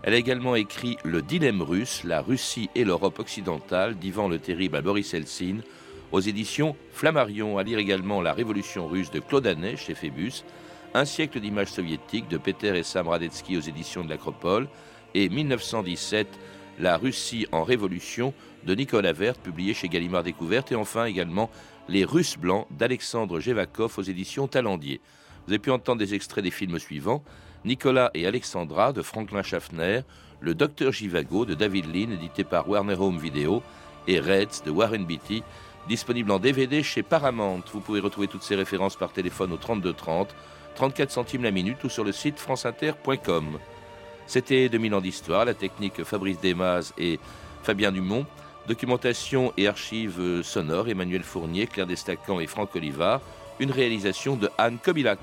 Elle 0.04 0.14
a 0.14 0.18
également 0.18 0.54
écrit 0.54 0.98
Le 1.04 1.24
dilemme 1.24 1.64
russe, 1.64 2.04
la 2.04 2.22
Russie 2.22 2.70
et 2.76 2.84
l'Europe 2.84 3.18
occidentale, 3.18 3.96
d'Ivan 3.96 4.28
le 4.28 4.38
Terrible 4.38 4.78
à 4.78 4.84
Boris 4.84 5.16
Helsin, 5.16 5.62
aux 6.12 6.20
éditions 6.20 6.76
Flammarion. 6.92 7.58
À 7.58 7.64
lire 7.64 7.80
également 7.80 8.22
La 8.22 8.34
Révolution 8.34 8.88
russe 8.88 9.10
de 9.10 9.20
Claude 9.20 9.48
Anet 9.48 9.78
chez 9.78 9.96
Phébus, 9.96 10.44
Un 10.94 11.06
siècle 11.06 11.40
d'images 11.40 11.72
soviétiques 11.72 12.28
de 12.28 12.38
Peter 12.38 12.78
et 12.78 12.84
Sam 12.84 13.08
Radetzky 13.08 13.58
aux 13.58 13.62
éditions 13.62 14.04
de 14.04 14.10
l'Acropole, 14.12 14.68
et 15.16 15.28
1917, 15.28 16.28
La 16.78 16.98
Russie 16.98 17.48
en 17.52 17.64
révolution 17.64 18.36
de 18.64 18.76
Nicolas 18.76 19.12
Vert, 19.12 19.34
publié 19.34 19.74
chez 19.74 19.90
Gallimard 19.90 20.22
Découverte, 20.22 20.72
et 20.72 20.76
enfin 20.76 21.06
également 21.06 21.50
Les 21.90 22.06
Russes 22.06 22.38
blancs 22.38 22.68
d'Alexandre 22.70 23.40
Jevakov 23.40 23.98
aux 23.98 24.04
éditions 24.04 24.48
Talendier. 24.48 25.02
Vous 25.48 25.54
avez 25.54 25.60
pu 25.60 25.72
entendre 25.72 26.00
des 26.00 26.14
extraits 26.14 26.44
des 26.44 26.52
films 26.52 26.78
suivants 26.78 27.24
Nicolas 27.64 28.12
et 28.14 28.28
Alexandra 28.28 28.92
de 28.92 29.02
Franklin 29.02 29.44
Schaffner, 29.44 30.02
Le 30.42 30.54
Docteur 30.54 30.92
Jivago 30.92 31.46
de 31.46 31.54
David 31.54 31.86
Lean, 31.86 32.12
édité 32.12 32.44
par 32.44 32.68
Warner 32.68 32.96
Home 32.96 33.18
Video, 33.18 33.64
et 34.08 34.20
Reds 34.20 34.64
de 34.66 34.72
Warren 34.72 35.06
Beatty, 35.06 35.44
disponible 35.88 36.32
en 36.32 36.40
DVD 36.40 36.84
chez 36.84 37.02
Paramount. 37.02 37.64
Vous 37.72 37.80
pouvez 37.80 38.02
retrouver 38.02 38.28
toutes 38.28 38.44
ces 38.44 38.56
références 38.56 38.98
par 38.98 39.14
téléphone 39.14 39.54
au 39.54 39.58
32 39.58 39.94
30, 39.94 40.36
34 40.76 41.12
centimes 41.12 41.44
la 41.44 41.52
minute 41.52 41.82
ou 41.86 41.90
sur 41.90 42.04
le 42.04 42.12
site 42.12 42.40
franceinter.com. 42.40 43.58
C'était 44.28 44.68
2000 44.68 44.96
ans 44.96 45.02
d'histoire, 45.02 45.46
la 45.46 45.54
technique 45.54 46.04
Fabrice 46.04 46.42
Desmaz 46.42 46.94
et 46.98 47.20
Fabien 47.64 47.94
Dumont. 47.94 48.26
Documentation 48.68 49.54
et 49.56 49.70
archives 49.70 50.42
sonores 50.42 50.90
Emmanuel 50.90 51.24
Fournier, 51.24 51.68
Claire 51.68 51.88
Destacan 51.88 52.42
et 52.42 52.48
Franck 52.48 52.76
Olivard 52.76 53.22
une 53.60 53.72
réalisation 53.72 54.36
de 54.36 54.50
Anne 54.58 54.78
Kobilac. 54.84 55.20